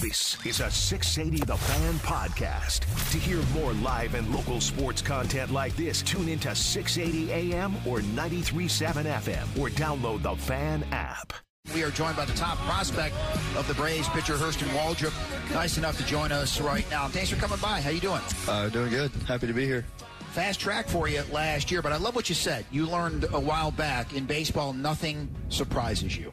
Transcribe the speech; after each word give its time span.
This 0.00 0.38
is 0.46 0.60
a 0.60 0.70
680 0.70 1.44
The 1.44 1.58
Fan 1.58 1.94
podcast. 1.96 2.80
To 3.10 3.18
hear 3.18 3.42
more 3.52 3.74
live 3.74 4.14
and 4.14 4.34
local 4.34 4.58
sports 4.58 5.02
content 5.02 5.52
like 5.52 5.76
this, 5.76 6.00
tune 6.00 6.26
into 6.26 6.54
680 6.54 7.30
AM 7.30 7.76
or 7.86 8.00
93.7 8.00 9.04
FM 9.04 9.60
or 9.60 9.68
download 9.68 10.22
the 10.22 10.34
Fan 10.36 10.84
app. 10.90 11.34
We 11.74 11.82
are 11.82 11.90
joined 11.90 12.16
by 12.16 12.24
the 12.24 12.32
top 12.32 12.56
prospect 12.60 13.14
of 13.54 13.68
the 13.68 13.74
Braves, 13.74 14.08
pitcher 14.08 14.36
Hurston 14.36 14.68
Waldrep. 14.68 15.12
Nice 15.52 15.76
enough 15.76 15.98
to 15.98 16.06
join 16.06 16.32
us 16.32 16.62
right 16.62 16.88
now. 16.90 17.06
Thanks 17.08 17.28
for 17.28 17.36
coming 17.36 17.58
by. 17.58 17.82
How 17.82 17.90
you 17.90 18.00
doing? 18.00 18.22
Uh, 18.48 18.70
doing 18.70 18.88
good. 18.88 19.10
Happy 19.28 19.48
to 19.48 19.52
be 19.52 19.66
here. 19.66 19.84
Fast 20.32 20.60
track 20.60 20.88
for 20.88 21.08
you 21.08 21.22
last 21.30 21.70
year, 21.70 21.82
but 21.82 21.92
I 21.92 21.98
love 21.98 22.14
what 22.14 22.30
you 22.30 22.34
said. 22.34 22.64
You 22.70 22.86
learned 22.86 23.26
a 23.34 23.40
while 23.40 23.70
back 23.70 24.14
in 24.14 24.24
baseball, 24.24 24.72
nothing 24.72 25.28
surprises 25.50 26.16
you. 26.16 26.32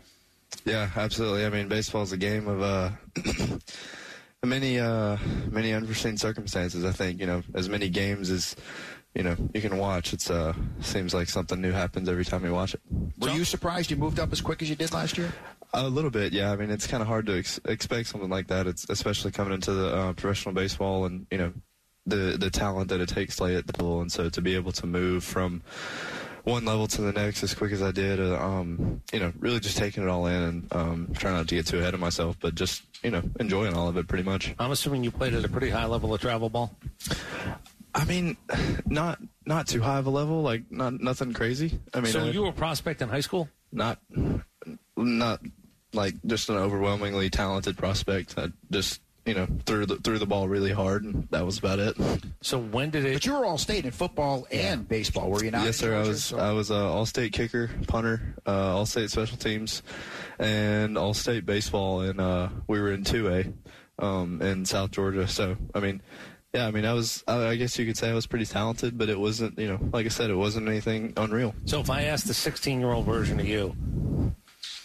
Yeah, 0.65 0.89
absolutely. 0.95 1.45
I 1.45 1.49
mean, 1.49 1.67
baseball 1.67 2.03
is 2.03 2.11
a 2.11 2.17
game 2.17 2.47
of 2.47 2.61
uh, 2.61 2.91
many, 4.43 4.79
uh, 4.79 5.17
many 5.49 5.73
unforeseen 5.73 6.17
circumstances. 6.17 6.85
I 6.85 6.91
think 6.91 7.19
you 7.19 7.25
know, 7.25 7.44
as 7.53 7.69
many 7.69 7.89
games 7.89 8.30
as 8.30 8.55
you 9.16 9.23
know 9.23 9.35
you 9.53 9.61
can 9.61 9.77
watch. 9.77 10.13
It's 10.13 10.30
uh, 10.30 10.53
seems 10.81 11.13
like 11.13 11.30
something 11.30 11.59
new 11.61 11.72
happens 11.72 12.07
every 12.09 12.25
time 12.25 12.45
you 12.45 12.53
watch 12.53 12.73
it. 12.73 12.81
Were 13.17 13.30
you 13.30 13.45
surprised 13.45 13.89
you 13.91 13.97
moved 13.97 14.19
up 14.19 14.31
as 14.31 14.41
quick 14.41 14.61
as 14.61 14.69
you 14.69 14.75
did 14.75 14.94
last 14.94 15.17
year? 15.17 15.33
A 15.73 15.88
little 15.89 16.11
bit, 16.11 16.31
yeah. 16.33 16.52
I 16.52 16.55
mean, 16.55 16.69
it's 16.69 16.88
kind 16.88 17.02
of 17.02 17.07
hard 17.07 17.25
to 17.25 17.38
ex- 17.38 17.59
expect 17.66 18.07
something 18.07 18.29
like 18.29 18.47
that. 18.47 18.67
It's 18.67 18.85
especially 18.89 19.31
coming 19.31 19.53
into 19.53 19.73
the 19.73 19.94
uh, 19.94 20.13
professional 20.13 20.55
baseball 20.55 21.05
and 21.05 21.27
you 21.29 21.38
know 21.38 21.53
the 22.05 22.38
the 22.39 22.50
talent 22.50 22.89
that 22.89 23.02
it 23.02 23.09
takes 23.09 23.35
to 23.35 23.41
play 23.41 23.55
at 23.55 23.67
the 23.67 23.83
level, 23.83 24.02
and 24.02 24.11
so 24.11 24.29
to 24.29 24.41
be 24.41 24.55
able 24.55 24.72
to 24.73 24.88
move 24.88 25.23
from 25.23 25.61
one 26.48 26.64
level 26.64 26.88
to 26.88 27.02
the 27.02 27.12
next 27.12 27.44
as 27.44 27.53
quick 27.53 27.73
as 27.73 27.81
I 27.81 27.92
did, 27.92 28.20
uh, 28.20 28.40
um, 28.40 29.02
you 29.12 29.20
know, 29.20 29.34
really 29.40 29.59
just 29.59 29.78
taking 29.78 30.03
it 30.03 30.09
all 30.09 30.28
in 30.28 30.42
and 30.42 30.73
um, 30.73 31.09
trying 31.14 31.34
not 31.34 31.48
to 31.50 31.56
get 31.56 31.67
too 31.67 31.80
ahead 31.80 31.94
of 31.94 32.00
myself, 32.00 32.38
but 32.40 32.56
just 32.56 32.84
you 33.03 33.12
know 33.12 33.22
enjoying 33.40 33.73
all 33.73 33.90
of 33.90 33.98
it 33.98 34.08
pretty 34.08 34.23
much. 34.23 34.56
I'm 34.58 34.72
assuming 34.72 35.03
you 35.03 35.12
played 35.12 35.34
at 35.34 35.44
a 35.44 35.50
pretty 35.50 35.70
high 35.70 35.86
level 35.86 36.14
of 36.14 36.22
travel 36.22 36.50
ball. 36.50 36.75
I 37.94 38.06
mean, 38.06 38.38
not 38.86 39.20
not 39.45 39.68
too 39.68 39.81
high 39.81 39.98
of 39.98 40.08
a 40.08 40.09
level, 40.09 40.42
like 40.42 40.72
not 40.72 41.00
nothing 41.02 41.34
crazy. 41.34 41.80
I 41.94 42.00
mean, 42.00 42.14
so 42.14 42.22
I, 42.22 42.30
you 42.30 42.42
were 42.44 42.50
a 42.50 42.53
prospect 42.53 43.02
in 43.02 43.09
high 43.09 43.22
school. 43.22 43.50
not 43.72 44.00
not 44.95 45.42
like 45.94 46.16
just 46.25 46.50
an 46.50 46.56
overwhelmingly 46.56 47.30
talented 47.30 47.78
prospect. 47.78 48.36
I 48.38 48.50
just 48.72 49.02
you 49.28 49.33
know 49.33 49.47
threw 49.66 49.86
the 49.86 49.97
threw 49.97 50.17
the 50.17 50.25
ball 50.25 50.47
really 50.47 50.72
hard, 50.72 51.03
and 51.03 51.28
that 51.31 51.45
was 51.45 51.59
about 51.59 51.80
it. 51.80 51.97
So 52.42 52.58
when 52.58 52.89
did 52.89 53.06
it? 53.06 53.14
But 53.14 53.25
you 53.25 53.34
were 53.34 53.45
all 53.45 53.58
state 53.58 53.86
in 53.86 53.92
football 53.92 54.47
and 54.52 54.88
baseball, 54.88 55.30
were 55.30 55.44
you 55.44 55.52
not? 55.52 55.66
yes, 55.66 55.78
sir. 55.78 55.95
I 55.95 56.08
was 56.08 56.34
I 56.34 56.52
was 56.52 56.72
uh, 56.72 56.92
all 56.92 57.06
state 57.06 57.34
kicker, 57.34 57.69
punter, 57.88 58.36
uh, 58.47 58.75
all 58.75 58.86
state 58.86 59.11
special 59.11 59.38
teams, 59.38 59.84
and 60.39 60.97
all 60.97 61.14
state 61.14 61.45
baseball, 61.45 62.02
and 62.02 62.22
uh, 62.22 62.47
we 62.67 62.80
were 62.80 62.92
in 62.92 63.03
two 63.03 63.28
A 63.28 64.03
um, 64.03 64.42
in 64.42 64.66
South 64.66 64.92
Georgia. 64.92 65.28
So 65.28 65.58
I 65.75 65.81
mean. 65.81 66.02
Yeah, 66.53 66.66
I 66.66 66.72
mean, 66.72 66.86
I 66.86 66.94
was. 66.94 67.25
I 67.28 67.50
I 67.50 67.56
guess 67.58 67.78
you 67.78 67.86
could 67.86 67.97
say 67.97 68.09
I 68.09 68.14
was 68.14 68.25
pretty 68.25 68.45
talented, 68.45 68.97
but 68.97 69.09
it 69.09 69.19
wasn't. 69.19 69.59
You 69.59 69.67
know, 69.67 69.80
like 69.91 70.06
I 70.06 70.09
said, 70.09 70.30
it 70.30 70.36
wasn't 70.36 70.69
anything 70.69 71.12
unreal. 71.18 71.53
So 71.66 71.81
if 71.81 71.90
I 71.90 72.03
asked 72.03 72.25
the 72.25 72.34
16 72.34 72.80
year 72.80 72.94
old 72.94 73.06
version 73.06 73.38
of 73.41 73.46
you, 73.46 73.75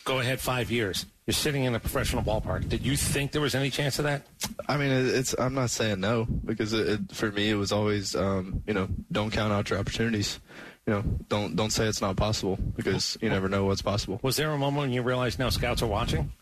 go 0.05 0.21
ahead 0.21 0.41
five 0.41 0.71
years. 0.71 1.07
You're 1.27 1.35
sitting 1.35 1.65
in 1.65 1.75
a 1.75 1.81
professional 1.81 2.23
ballpark. 2.23 2.69
Did 2.69 2.85
you 2.85 2.97
think 2.97 3.31
there 3.31 3.41
was 3.41 3.55
any 3.55 3.71
chance 3.71 3.99
of 3.99 4.05
that? 4.05 4.27
I 4.69 4.77
mean, 4.77 4.91
it's. 4.91 5.35
I'm 5.39 5.55
not 5.55 5.71
saying 5.71 6.01
no 6.01 6.25
because 6.25 6.73
it, 6.73 6.89
it, 6.89 7.13
for 7.13 7.31
me, 7.31 7.51
it 7.51 7.55
was 7.55 7.71
always, 7.71 8.17
um, 8.17 8.63
you 8.67 8.75
know, 8.75 8.89
don't 9.13 9.31
count 9.31 9.53
out 9.53 9.71
your 9.71 9.79
opportunities. 9.79 10.41
You 10.87 10.95
know, 10.95 11.05
don't 11.29 11.55
don't 11.55 11.71
say 11.71 11.87
it's 11.87 12.01
not 12.01 12.17
possible 12.17 12.59
because 12.77 13.17
you 13.21 13.31
never 13.31 13.49
know 13.49 13.65
what's 13.67 13.83
possible. 13.83 14.19
Was 14.23 14.37
there 14.37 14.51
a 14.51 14.59
moment 14.59 14.81
when 14.81 14.93
you 14.93 15.03
realized 15.03 15.39
now 15.39 15.49
scouts 15.49 15.81
are 15.81 15.87
watching? 15.87 16.33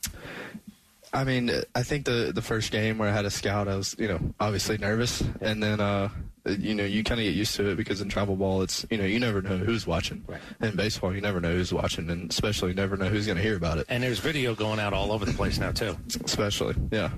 I 1.13 1.25
mean, 1.25 1.51
I 1.75 1.83
think 1.83 2.07
the 2.07 2.33
the 2.35 2.41
first 2.41 2.73
game 2.73 2.97
where 2.97 3.09
I 3.09 3.13
had 3.13 3.27
a 3.27 3.31
scout, 3.31 3.69
I 3.69 3.77
was, 3.77 3.95
you 3.99 4.09
know, 4.09 4.21
obviously 4.41 4.79
nervous, 4.79 5.23
and 5.43 5.63
then, 5.63 5.81
uh, 5.81 6.09
you 6.47 6.75
know, 6.75 6.85
you 6.85 7.05
kind 7.05 7.21
of 7.21 7.25
get 7.25 7.35
used 7.35 7.55
to 7.57 7.71
it 7.71 7.77
because 7.77 8.01
in 8.01 8.09
travel 8.09 8.37
ball, 8.37 8.63
it's, 8.63 8.87
you 8.91 8.97
know, 8.97 9.05
you 9.05 9.21
never 9.21 9.43
know 9.43 9.59
who's 9.59 9.87
watching. 9.87 10.25
Right. 10.27 10.41
In 10.61 10.77
baseball, 10.77 11.15
you 11.15 11.21
never 11.21 11.41
know 11.41 11.53
who's 11.53 11.73
watching, 11.73 12.09
and 12.11 12.31
especially 12.31 12.71
you 12.71 12.75
never 12.75 12.97
know 12.97 13.09
who's 13.09 13.27
going 13.27 13.37
to 13.37 13.43
hear 13.43 13.57
about 13.57 13.79
it. 13.79 13.87
And 13.89 14.03
there's 14.03 14.19
video 14.19 14.55
going 14.55 14.81
out 14.81 14.93
all 14.93 15.13
over 15.13 15.25
the 15.25 15.33
place 15.33 15.59
now 15.59 15.73
too. 15.73 15.97
Especially, 16.25 16.75
yeah. 16.91 17.11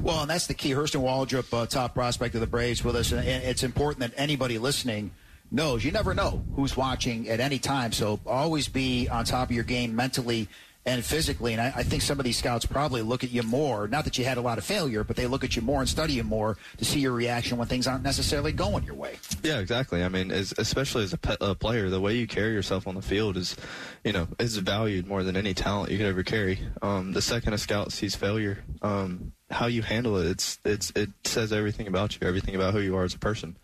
Well, 0.00 0.22
and 0.22 0.30
that's 0.30 0.46
the 0.46 0.54
key. 0.54 0.72
Hurston 0.72 1.02
Waldrep, 1.02 1.52
uh, 1.56 1.66
top 1.66 1.94
prospect 1.94 2.34
of 2.34 2.40
the 2.40 2.46
Braves, 2.46 2.82
with 2.82 2.96
us, 2.96 3.12
and 3.12 3.26
it's 3.26 3.62
important 3.62 4.00
that 4.00 4.12
anybody 4.16 4.58
listening 4.58 5.12
knows 5.50 5.84
you 5.84 5.92
never 5.92 6.14
know 6.14 6.42
who's 6.56 6.76
watching 6.76 7.28
at 7.28 7.40
any 7.40 7.58
time. 7.58 7.92
So 7.92 8.18
always 8.26 8.68
be 8.68 9.08
on 9.08 9.24
top 9.24 9.50
of 9.50 9.54
your 9.54 9.64
game 9.64 9.94
mentally 9.94 10.48
and 10.86 11.04
physically. 11.04 11.52
And 11.52 11.62
I, 11.62 11.72
I 11.76 11.82
think 11.82 12.02
some 12.02 12.18
of 12.18 12.24
these 12.24 12.36
scouts 12.36 12.66
probably 12.66 13.02
look 13.02 13.24
at 13.24 13.30
you 13.30 13.42
more. 13.42 13.88
Not 13.88 14.04
that 14.04 14.18
you 14.18 14.24
had 14.24 14.36
a 14.36 14.40
lot 14.40 14.58
of 14.58 14.64
failure, 14.64 15.04
but 15.04 15.16
they 15.16 15.26
look 15.26 15.44
at 15.44 15.56
you 15.56 15.62
more 15.62 15.80
and 15.80 15.88
study 15.88 16.14
you 16.14 16.24
more 16.24 16.56
to 16.78 16.84
see 16.84 17.00
your 17.00 17.12
reaction 17.12 17.58
when 17.58 17.66
things 17.68 17.86
aren't 17.86 18.02
necessarily 18.02 18.52
going 18.52 18.84
your 18.84 18.94
way. 18.94 19.16
Yeah, 19.42 19.58
exactly. 19.58 20.02
I 20.02 20.08
mean, 20.08 20.30
as, 20.30 20.52
especially 20.58 21.04
as 21.04 21.12
a, 21.12 21.18
pe- 21.18 21.36
a 21.40 21.54
player, 21.54 21.88
the 21.88 22.00
way 22.00 22.16
you 22.16 22.26
carry 22.26 22.52
yourself 22.52 22.86
on 22.86 22.94
the 22.94 23.02
field 23.02 23.36
is, 23.36 23.56
you 24.04 24.12
know, 24.12 24.28
is 24.38 24.56
valued 24.58 25.06
more 25.06 25.22
than 25.22 25.36
any 25.36 25.54
talent 25.54 25.90
you 25.90 25.98
could 25.98 26.06
ever 26.06 26.22
carry. 26.22 26.58
Um, 26.82 27.12
the 27.12 27.22
second 27.22 27.52
a 27.54 27.58
scout 27.58 27.92
sees 27.92 28.14
failure, 28.14 28.64
um, 28.82 29.32
how 29.54 29.66
you 29.66 29.82
handle 29.82 30.18
it, 30.18 30.26
it's 30.26 30.58
it's 30.64 30.92
it 30.96 31.10
says 31.24 31.52
everything 31.52 31.86
about 31.86 32.20
you, 32.20 32.26
everything 32.26 32.54
about 32.54 32.74
who 32.74 32.80
you 32.80 32.96
are 32.96 33.04
as 33.04 33.14
a 33.14 33.18
person, 33.18 33.56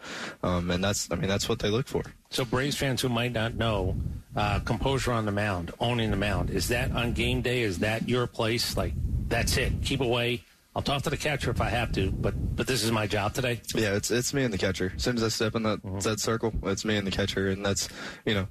um, 0.43 0.71
and 0.71 0.83
that's 0.83 1.11
I 1.11 1.17
mean 1.17 1.29
that's 1.29 1.49
what 1.49 1.59
they 1.59 1.69
look 1.69 1.89
for. 1.89 2.03
So 2.31 2.45
Braves 2.45 2.77
fans 2.77 3.03
who 3.03 3.09
might 3.09 3.33
not 3.33 3.55
know, 3.55 3.97
uh, 4.37 4.61
composure 4.61 5.13
on 5.13 5.27
the 5.27 5.33
mound, 5.33 5.73
owning 5.81 6.11
the 6.11 6.17
mound, 6.17 6.51
is 6.51 6.69
that 6.69 6.93
on 6.93 7.13
game 7.13 7.43
day? 7.43 7.63
Is 7.63 7.81
that 7.81 8.09
your 8.09 8.27
place? 8.27 8.77
Like 8.77 8.95
that's 9.29 9.57
it. 9.57 9.73
Keep 9.83 10.01
away. 10.01 10.45
I'll 10.77 10.83
talk 10.83 11.03
to 11.03 11.11
the 11.11 11.17
catcher 11.17 11.51
if 11.51 11.61
I 11.61 11.69
have 11.69 11.91
to, 11.93 12.13
but 12.13 12.35
but 12.57 12.67
this 12.69 12.85
is 12.85 12.93
my 12.93 13.09
job 13.09 13.35
today. 13.35 13.61
Yeah, 13.75 13.97
it's 13.97 14.11
it's 14.11 14.33
me 14.33 14.45
and 14.45 14.55
the 14.55 14.59
catcher. 14.59 14.93
As 14.95 15.03
soon 15.03 15.17
as 15.17 15.25
I 15.25 15.29
step 15.29 15.57
in 15.57 15.65
that 15.65 15.81
that 16.03 16.21
circle, 16.21 16.53
it's 16.63 16.85
me 16.85 16.97
and 16.97 17.07
the 17.07 17.11
catcher, 17.11 17.49
and 17.49 17.67
that's 17.67 17.89
you 18.25 18.35
know. 18.35 18.47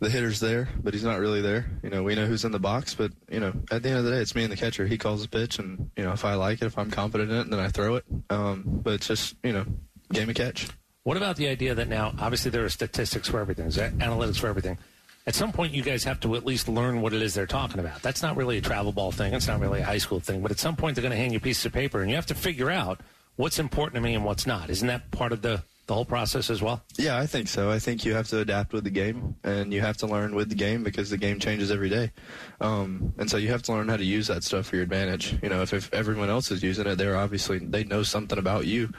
The 0.00 0.08
hitter's 0.08 0.40
there, 0.40 0.68
but 0.82 0.94
he's 0.94 1.04
not 1.04 1.20
really 1.20 1.42
there. 1.42 1.66
You 1.82 1.90
know, 1.90 2.02
we 2.02 2.14
know 2.14 2.24
who's 2.24 2.44
in 2.44 2.52
the 2.52 2.58
box, 2.58 2.94
but 2.94 3.12
you 3.30 3.38
know, 3.38 3.52
at 3.70 3.82
the 3.82 3.90
end 3.90 3.98
of 3.98 4.04
the 4.04 4.10
day, 4.10 4.16
it's 4.16 4.34
me 4.34 4.42
and 4.42 4.52
the 4.52 4.56
catcher. 4.56 4.86
He 4.86 4.96
calls 4.96 5.22
the 5.22 5.28
pitch, 5.28 5.58
and 5.58 5.90
you 5.94 6.02
know, 6.02 6.12
if 6.12 6.24
I 6.24 6.34
like 6.34 6.62
it, 6.62 6.66
if 6.66 6.78
I'm 6.78 6.90
confident 6.90 7.30
in 7.30 7.36
it, 7.36 7.50
then 7.50 7.60
I 7.60 7.68
throw 7.68 7.96
it. 7.96 8.04
Um, 8.30 8.64
but 8.66 8.94
it's 8.94 9.08
just 9.08 9.36
you 9.44 9.52
know, 9.52 9.66
game 10.10 10.30
of 10.30 10.34
catch. 10.34 10.68
What 11.02 11.16
about 11.16 11.36
the 11.36 11.48
idea 11.48 11.74
that 11.74 11.88
now, 11.88 12.14
obviously, 12.18 12.50
there 12.50 12.64
are 12.64 12.70
statistics 12.70 13.28
for 13.28 13.40
everything, 13.40 13.68
there's 13.68 13.92
analytics 13.92 14.38
for 14.38 14.48
everything. 14.48 14.78
At 15.26 15.34
some 15.34 15.52
point, 15.52 15.74
you 15.74 15.82
guys 15.82 16.02
have 16.04 16.18
to 16.20 16.34
at 16.34 16.46
least 16.46 16.66
learn 16.66 17.02
what 17.02 17.12
it 17.12 17.20
is 17.20 17.34
they're 17.34 17.46
talking 17.46 17.78
about. 17.78 18.00
That's 18.00 18.22
not 18.22 18.36
really 18.36 18.56
a 18.56 18.60
travel 18.62 18.90
ball 18.90 19.12
thing. 19.12 19.34
It's 19.34 19.46
not 19.46 19.60
really 19.60 19.80
a 19.80 19.84
high 19.84 19.98
school 19.98 20.18
thing. 20.18 20.40
But 20.40 20.50
at 20.50 20.58
some 20.58 20.76
point, 20.76 20.94
they're 20.96 21.02
going 21.02 21.12
to 21.12 21.18
hand 21.18 21.32
you 21.32 21.40
pieces 21.40 21.66
of 21.66 21.72
paper, 21.72 22.00
and 22.00 22.08
you 22.08 22.16
have 22.16 22.26
to 22.26 22.34
figure 22.34 22.70
out 22.70 23.00
what's 23.36 23.58
important 23.58 23.96
to 23.96 24.00
me 24.00 24.14
and 24.14 24.24
what's 24.24 24.46
not. 24.46 24.70
Isn't 24.70 24.88
that 24.88 25.10
part 25.10 25.32
of 25.32 25.42
the, 25.42 25.62
the 25.90 25.94
whole 25.94 26.04
process 26.04 26.50
as 26.50 26.62
well? 26.62 26.80
Yeah, 26.96 27.18
I 27.18 27.26
think 27.26 27.48
so. 27.48 27.68
I 27.68 27.80
think 27.80 28.04
you 28.04 28.14
have 28.14 28.28
to 28.28 28.38
adapt 28.38 28.72
with 28.72 28.84
the 28.84 28.90
game, 28.90 29.34
and 29.42 29.72
you 29.72 29.80
have 29.80 29.96
to 29.98 30.06
learn 30.06 30.36
with 30.36 30.48
the 30.48 30.54
game 30.54 30.84
because 30.84 31.10
the 31.10 31.16
game 31.16 31.40
changes 31.40 31.72
every 31.72 31.88
day. 31.88 32.12
Um, 32.60 33.12
and 33.18 33.28
so 33.28 33.36
you 33.36 33.48
have 33.48 33.62
to 33.64 33.72
learn 33.72 33.88
how 33.88 33.96
to 33.96 34.04
use 34.04 34.28
that 34.28 34.44
stuff 34.44 34.66
for 34.66 34.76
your 34.76 34.84
advantage. 34.84 35.36
You 35.42 35.48
know, 35.48 35.62
if, 35.62 35.74
if 35.74 35.92
everyone 35.92 36.30
else 36.30 36.52
is 36.52 36.62
using 36.62 36.86
it, 36.86 36.94
they're 36.94 37.16
obviously 37.16 37.58
they 37.58 37.82
know 37.82 38.04
something 38.04 38.38
about 38.38 38.66
you, 38.66 38.92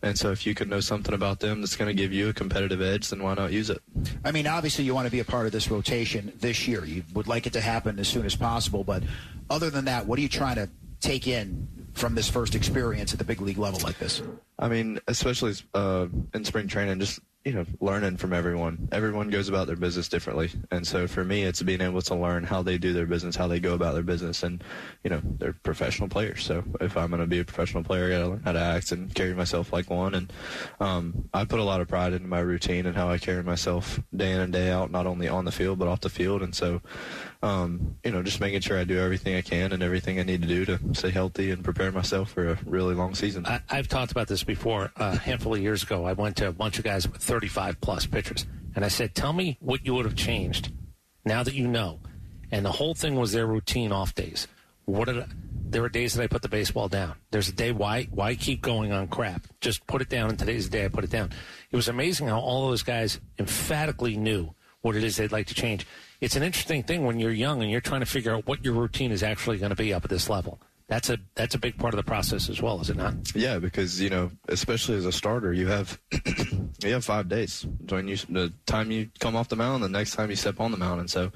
and 0.00 0.18
so 0.18 0.30
if 0.30 0.46
you 0.46 0.54
can 0.54 0.70
know 0.70 0.80
something 0.80 1.14
about 1.14 1.40
them 1.40 1.60
that's 1.60 1.76
going 1.76 1.88
to 1.88 1.94
give 1.94 2.14
you 2.14 2.30
a 2.30 2.32
competitive 2.32 2.80
edge, 2.80 3.10
then 3.10 3.22
why 3.22 3.34
not 3.34 3.52
use 3.52 3.68
it? 3.68 3.82
I 4.24 4.32
mean, 4.32 4.46
obviously, 4.46 4.84
you 4.84 4.94
want 4.94 5.06
to 5.06 5.12
be 5.12 5.20
a 5.20 5.26
part 5.26 5.44
of 5.44 5.52
this 5.52 5.70
rotation 5.70 6.32
this 6.40 6.66
year. 6.66 6.82
You 6.86 7.04
would 7.12 7.28
like 7.28 7.46
it 7.46 7.52
to 7.52 7.60
happen 7.60 7.98
as 7.98 8.08
soon 8.08 8.24
as 8.24 8.34
possible. 8.34 8.84
But 8.84 9.02
other 9.50 9.68
than 9.68 9.84
that, 9.84 10.06
what 10.06 10.18
are 10.18 10.22
you 10.22 10.30
trying 10.30 10.56
to 10.56 10.70
take 11.00 11.28
in 11.28 11.77
from 11.98 12.14
this 12.14 12.30
first 12.30 12.54
experience 12.54 13.12
at 13.12 13.18
the 13.18 13.24
big 13.24 13.40
league 13.40 13.58
level 13.58 13.80
like 13.82 13.98
this? 13.98 14.22
I 14.58 14.68
mean, 14.68 15.00
especially 15.08 15.54
uh, 15.74 16.06
in 16.32 16.44
spring 16.44 16.68
training, 16.68 17.00
just 17.00 17.20
you 17.44 17.52
know 17.52 17.64
learning 17.80 18.16
from 18.16 18.32
everyone. 18.32 18.88
Everyone 18.92 19.30
goes 19.30 19.48
about 19.48 19.66
their 19.66 19.76
business 19.76 20.08
differently, 20.08 20.50
and 20.70 20.86
so 20.86 21.06
for 21.06 21.24
me, 21.24 21.44
it's 21.44 21.62
being 21.62 21.80
able 21.80 22.02
to 22.02 22.14
learn 22.14 22.44
how 22.44 22.62
they 22.62 22.78
do 22.78 22.92
their 22.92 23.06
business, 23.06 23.36
how 23.36 23.46
they 23.46 23.60
go 23.60 23.74
about 23.74 23.94
their 23.94 24.02
business, 24.02 24.42
and 24.42 24.62
you 25.02 25.10
know 25.10 25.20
they're 25.38 25.54
professional 25.62 26.08
players. 26.08 26.44
So 26.44 26.64
if 26.80 26.96
I'm 26.96 27.08
going 27.10 27.20
to 27.20 27.26
be 27.26 27.38
a 27.38 27.44
professional 27.44 27.84
player, 27.84 28.06
I 28.06 28.10
got 28.10 28.18
to 28.18 28.28
learn 28.28 28.42
how 28.44 28.52
to 28.52 28.60
act 28.60 28.92
and 28.92 29.14
carry 29.14 29.34
myself 29.34 29.72
like 29.72 29.90
one. 29.90 30.14
And 30.14 30.32
um, 30.80 31.28
I 31.32 31.44
put 31.44 31.60
a 31.60 31.64
lot 31.64 31.80
of 31.80 31.88
pride 31.88 32.12
into 32.12 32.28
my 32.28 32.40
routine 32.40 32.86
and 32.86 32.96
how 32.96 33.08
I 33.08 33.18
carry 33.18 33.42
myself 33.42 34.00
day 34.14 34.32
in 34.32 34.40
and 34.40 34.52
day 34.52 34.70
out, 34.70 34.90
not 34.90 35.06
only 35.06 35.28
on 35.28 35.44
the 35.44 35.52
field 35.52 35.78
but 35.78 35.88
off 35.88 36.00
the 36.00 36.10
field. 36.10 36.42
And 36.42 36.54
so 36.54 36.82
um, 37.42 37.96
you 38.04 38.10
know, 38.10 38.22
just 38.22 38.40
making 38.40 38.60
sure 38.60 38.78
I 38.78 38.84
do 38.84 38.98
everything 38.98 39.36
I 39.36 39.42
can 39.42 39.72
and 39.72 39.82
everything 39.82 40.18
I 40.18 40.24
need 40.24 40.42
to 40.42 40.48
do 40.48 40.64
to 40.64 40.80
stay 40.92 41.10
healthy 41.10 41.50
and 41.50 41.62
prepare 41.62 41.92
myself 41.92 42.32
for 42.32 42.50
a 42.50 42.58
really 42.66 42.94
long 42.94 43.14
season. 43.14 43.46
I, 43.46 43.60
have 43.68 43.88
talked 43.88 44.10
about 44.10 44.26
this 44.26 44.42
before. 44.42 44.90
a 44.96 45.16
handful 45.16 45.54
of 45.54 45.60
years 45.60 45.82
ago, 45.84 46.04
I 46.04 46.14
went 46.14 46.36
to 46.36 46.48
a 46.48 46.52
bunch 46.52 46.78
of 46.78 46.84
guys 46.84 47.06
with 47.06 47.22
35 47.22 47.80
plus 47.80 48.06
pitchers, 48.06 48.46
and 48.74 48.84
I 48.84 48.88
said, 48.88 49.14
"Tell 49.14 49.32
me 49.32 49.56
what 49.60 49.86
you 49.86 49.94
would 49.94 50.04
have 50.04 50.16
changed 50.16 50.72
now 51.24 51.42
that 51.42 51.54
you 51.54 51.68
know." 51.68 52.00
And 52.50 52.64
the 52.64 52.72
whole 52.72 52.94
thing 52.94 53.14
was 53.14 53.32
their 53.32 53.46
routine 53.46 53.92
off 53.92 54.14
days. 54.14 54.48
What 54.86 55.04
did 55.04 55.20
I, 55.20 55.26
there 55.70 55.82
were 55.82 55.88
days 55.88 56.14
that 56.14 56.22
I 56.22 56.26
put 56.26 56.42
the 56.42 56.48
baseball 56.48 56.88
down. 56.88 57.14
There's 57.30 57.48
a 57.48 57.52
day 57.52 57.72
why 57.72 58.08
why 58.10 58.34
keep 58.34 58.62
going 58.62 58.90
on 58.90 59.06
crap? 59.06 59.46
Just 59.60 59.86
put 59.86 60.02
it 60.02 60.08
down. 60.08 60.30
And 60.30 60.38
today's 60.38 60.68
the 60.68 60.78
day 60.78 60.84
I 60.86 60.88
put 60.88 61.04
it 61.04 61.10
down. 61.10 61.30
It 61.70 61.76
was 61.76 61.88
amazing 61.88 62.28
how 62.28 62.40
all 62.40 62.68
those 62.68 62.82
guys 62.82 63.20
emphatically 63.38 64.16
knew 64.16 64.54
what 64.80 64.96
it 64.96 65.04
is 65.04 65.16
they'd 65.16 65.32
like 65.32 65.48
to 65.48 65.54
change 65.54 65.86
it's 66.20 66.36
an 66.36 66.42
interesting 66.42 66.82
thing 66.82 67.04
when 67.04 67.20
you're 67.20 67.30
young 67.30 67.62
and 67.62 67.70
you're 67.70 67.80
trying 67.80 68.00
to 68.00 68.06
figure 68.06 68.34
out 68.34 68.46
what 68.46 68.64
your 68.64 68.74
routine 68.74 69.12
is 69.12 69.22
actually 69.22 69.58
going 69.58 69.70
to 69.70 69.76
be 69.76 69.92
up 69.92 70.04
at 70.04 70.10
this 70.10 70.28
level. 70.28 70.60
That's 70.88 71.10
a 71.10 71.18
that's 71.34 71.54
a 71.54 71.58
big 71.58 71.76
part 71.76 71.92
of 71.92 71.98
the 71.98 72.02
process 72.02 72.48
as 72.48 72.62
well, 72.62 72.80
is 72.80 72.88
it 72.88 72.96
not? 72.96 73.14
Yeah, 73.34 73.58
because 73.58 74.00
you 74.00 74.08
know, 74.08 74.30
especially 74.48 74.96
as 74.96 75.04
a 75.04 75.12
starter, 75.12 75.52
you 75.52 75.66
have 75.66 76.00
you 76.82 76.92
have 76.92 77.04
five 77.04 77.28
days 77.28 77.62
between 77.62 78.08
you 78.08 78.16
the 78.16 78.54
time 78.64 78.90
you 78.90 79.10
come 79.20 79.36
off 79.36 79.50
the 79.50 79.56
mound, 79.56 79.84
the 79.84 79.90
next 79.90 80.12
time 80.12 80.30
you 80.30 80.36
step 80.36 80.60
on 80.60 80.70
the 80.70 80.78
mound, 80.78 81.00
and 81.00 81.10
so 81.10 81.30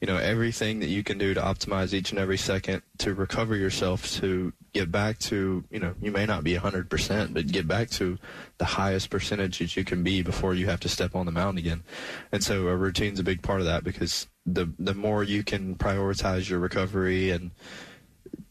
you 0.00 0.08
know 0.08 0.16
everything 0.16 0.80
that 0.80 0.88
you 0.88 1.04
can 1.04 1.16
do 1.16 1.32
to 1.32 1.40
optimize 1.40 1.92
each 1.92 2.10
and 2.10 2.18
every 2.18 2.36
second 2.36 2.82
to 2.98 3.14
recover 3.14 3.54
yourself 3.54 4.10
to 4.14 4.52
get 4.72 4.90
back 4.90 5.18
to 5.18 5.62
you 5.70 5.78
know 5.78 5.94
you 6.02 6.10
may 6.10 6.26
not 6.26 6.42
be 6.42 6.54
100% 6.54 7.32
but 7.32 7.46
get 7.46 7.68
back 7.68 7.88
to 7.90 8.18
the 8.58 8.64
highest 8.64 9.10
percentage 9.10 9.58
that 9.60 9.76
you 9.76 9.84
can 9.84 10.02
be 10.02 10.22
before 10.22 10.54
you 10.54 10.66
have 10.66 10.80
to 10.80 10.88
step 10.88 11.14
on 11.14 11.24
the 11.24 11.32
mound 11.32 11.56
again 11.56 11.82
and 12.32 12.44
so 12.44 12.66
a 12.68 12.76
routine's 12.76 13.18
a 13.18 13.24
big 13.24 13.42
part 13.42 13.60
of 13.60 13.66
that 13.66 13.82
because 13.82 14.28
the 14.44 14.70
the 14.78 14.94
more 14.94 15.22
you 15.22 15.42
can 15.42 15.74
prioritize 15.74 16.48
your 16.48 16.58
recovery 16.58 17.30
and 17.30 17.50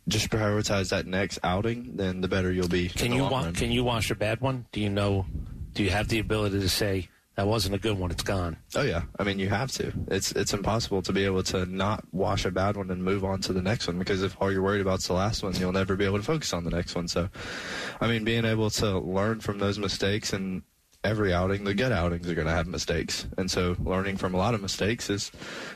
just 0.07 0.29
prioritize 0.29 0.89
that 0.89 1.05
next 1.05 1.39
outing 1.43 1.95
then 1.95 2.21
the 2.21 2.27
better 2.27 2.51
you'll 2.51 2.67
be 2.67 2.89
can 2.89 3.11
you 3.11 3.23
wa- 3.23 3.51
can 3.51 3.71
you 3.71 3.83
wash 3.83 4.09
a 4.09 4.15
bad 4.15 4.39
one 4.41 4.65
do 4.71 4.79
you 4.79 4.89
know 4.89 5.25
do 5.73 5.83
you 5.83 5.89
have 5.89 6.07
the 6.07 6.19
ability 6.19 6.59
to 6.59 6.69
say 6.69 7.07
that 7.37 7.45
wasn't 7.45 7.75
a 7.75 7.77
good 7.77 7.99
one. 7.99 8.09
It's 8.09 8.23
gone. 8.23 8.57
Oh 8.75 8.81
yeah, 8.81 9.03
I 9.19 9.23
mean 9.23 9.37
you 9.37 9.47
have 9.47 9.71
to. 9.73 9.93
It's 10.07 10.31
it's 10.31 10.55
impossible 10.55 11.03
to 11.03 11.13
be 11.13 11.23
able 11.23 11.43
to 11.43 11.67
not 11.67 12.03
wash 12.11 12.45
a 12.45 12.51
bad 12.51 12.75
one 12.75 12.89
and 12.89 13.03
move 13.03 13.23
on 13.23 13.41
to 13.41 13.53
the 13.53 13.61
next 13.61 13.85
one 13.85 13.99
because 13.99 14.23
if 14.23 14.35
all 14.41 14.51
you're 14.51 14.63
worried 14.63 14.81
about 14.81 14.99
is 14.99 15.07
the 15.07 15.13
last 15.13 15.43
one, 15.43 15.53
you'll 15.53 15.71
never 15.71 15.95
be 15.95 16.03
able 16.05 16.17
to 16.17 16.23
focus 16.23 16.51
on 16.51 16.63
the 16.63 16.71
next 16.71 16.95
one. 16.95 17.07
So, 17.07 17.29
I 18.01 18.07
mean, 18.07 18.23
being 18.23 18.43
able 18.43 18.71
to 18.71 18.97
learn 18.97 19.39
from 19.39 19.59
those 19.59 19.77
mistakes 19.77 20.33
and 20.33 20.63
every 21.07 21.33
outing, 21.33 21.63
the 21.63 21.73
good 21.73 21.91
outings 21.91 22.29
are 22.29 22.35
going 22.35 22.47
to 22.47 22.53
have 22.53 22.67
mistakes. 22.67 23.25
And 23.37 23.49
so 23.49 23.75
learning 23.79 24.17
from 24.17 24.33
a 24.33 24.37
lot 24.37 24.53
of 24.53 24.61
mistakes 24.61 25.09
is, 25.09 25.31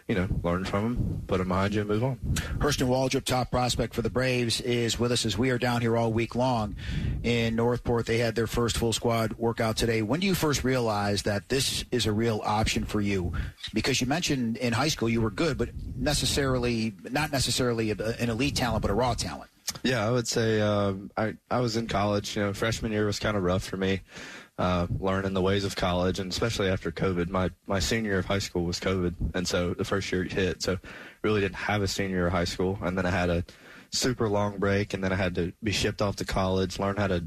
you 0.07 0.15
know, 0.15 0.27
learn 0.43 0.65
from 0.65 0.83
them, 0.83 1.23
put 1.27 1.37
them 1.37 1.47
behind 1.47 1.73
you, 1.73 1.81
and 1.81 1.89
move 1.89 2.03
on. 2.03 2.17
Hurston 2.57 2.87
Waldrep, 2.87 3.23
top 3.23 3.49
prospect 3.49 3.93
for 3.93 4.01
the 4.01 4.09
Braves, 4.09 4.59
is 4.61 4.99
with 4.99 5.11
us 5.11 5.25
as 5.25 5.37
we 5.37 5.49
are 5.49 5.57
down 5.57 5.81
here 5.81 5.95
all 5.95 6.11
week 6.11 6.35
long 6.35 6.75
in 7.23 7.55
North 7.55 7.83
Port. 7.83 8.05
They 8.05 8.17
had 8.17 8.35
their 8.35 8.47
first 8.47 8.77
full 8.77 8.93
squad 8.93 9.33
workout 9.33 9.77
today. 9.77 10.01
When 10.01 10.19
do 10.19 10.27
you 10.27 10.35
first 10.35 10.63
realize 10.63 11.23
that 11.23 11.47
this 11.47 11.85
is 11.91 12.05
a 12.05 12.11
real 12.11 12.41
option 12.43 12.83
for 12.83 12.99
you? 12.99 13.31
Because 13.73 14.01
you 14.01 14.07
mentioned 14.07 14.57
in 14.57 14.73
high 14.73 14.89
school 14.89 15.09
you 15.09 15.21
were 15.21 15.31
good, 15.31 15.57
but 15.57 15.69
necessarily, 15.95 16.93
not 17.09 17.31
necessarily 17.31 17.91
an 17.91 18.29
elite 18.29 18.55
talent, 18.55 18.81
but 18.81 18.91
a 18.91 18.93
raw 18.93 19.13
talent. 19.13 19.49
Yeah, 19.83 20.05
I 20.05 20.11
would 20.11 20.27
say 20.27 20.59
um, 20.59 21.11
I 21.15 21.35
I 21.49 21.61
was 21.61 21.77
in 21.77 21.87
college. 21.87 22.35
You 22.35 22.43
know, 22.43 22.53
freshman 22.53 22.91
year 22.91 23.05
was 23.05 23.19
kind 23.19 23.37
of 23.37 23.43
rough 23.43 23.63
for 23.63 23.77
me 23.77 24.01
uh, 24.61 24.85
learning 24.99 25.33
the 25.33 25.41
ways 25.41 25.65
of 25.65 25.75
college, 25.75 26.19
and 26.19 26.31
especially 26.31 26.69
after 26.69 26.91
COVID. 26.91 27.29
My 27.29 27.49
my 27.65 27.79
senior 27.79 28.11
year 28.11 28.19
of 28.19 28.27
high 28.27 28.37
school 28.37 28.63
was 28.63 28.79
COVID, 28.79 29.15
and 29.33 29.47
so 29.47 29.73
the 29.73 29.83
first 29.83 30.11
year 30.11 30.23
hit. 30.23 30.61
So 30.61 30.77
really 31.23 31.41
didn't 31.41 31.55
have 31.55 31.81
a 31.81 31.87
senior 31.87 32.17
year 32.17 32.27
of 32.27 32.33
high 32.33 32.45
school, 32.45 32.77
and 32.83 32.95
then 32.95 33.07
I 33.07 33.09
had 33.09 33.31
a 33.31 33.43
super 33.89 34.29
long 34.29 34.59
break, 34.59 34.93
and 34.93 35.03
then 35.03 35.11
I 35.11 35.15
had 35.15 35.33
to 35.33 35.51
be 35.63 35.71
shipped 35.71 35.99
off 35.99 36.17
to 36.17 36.25
college, 36.25 36.77
learn 36.77 36.97
how 36.97 37.07
to 37.07 37.25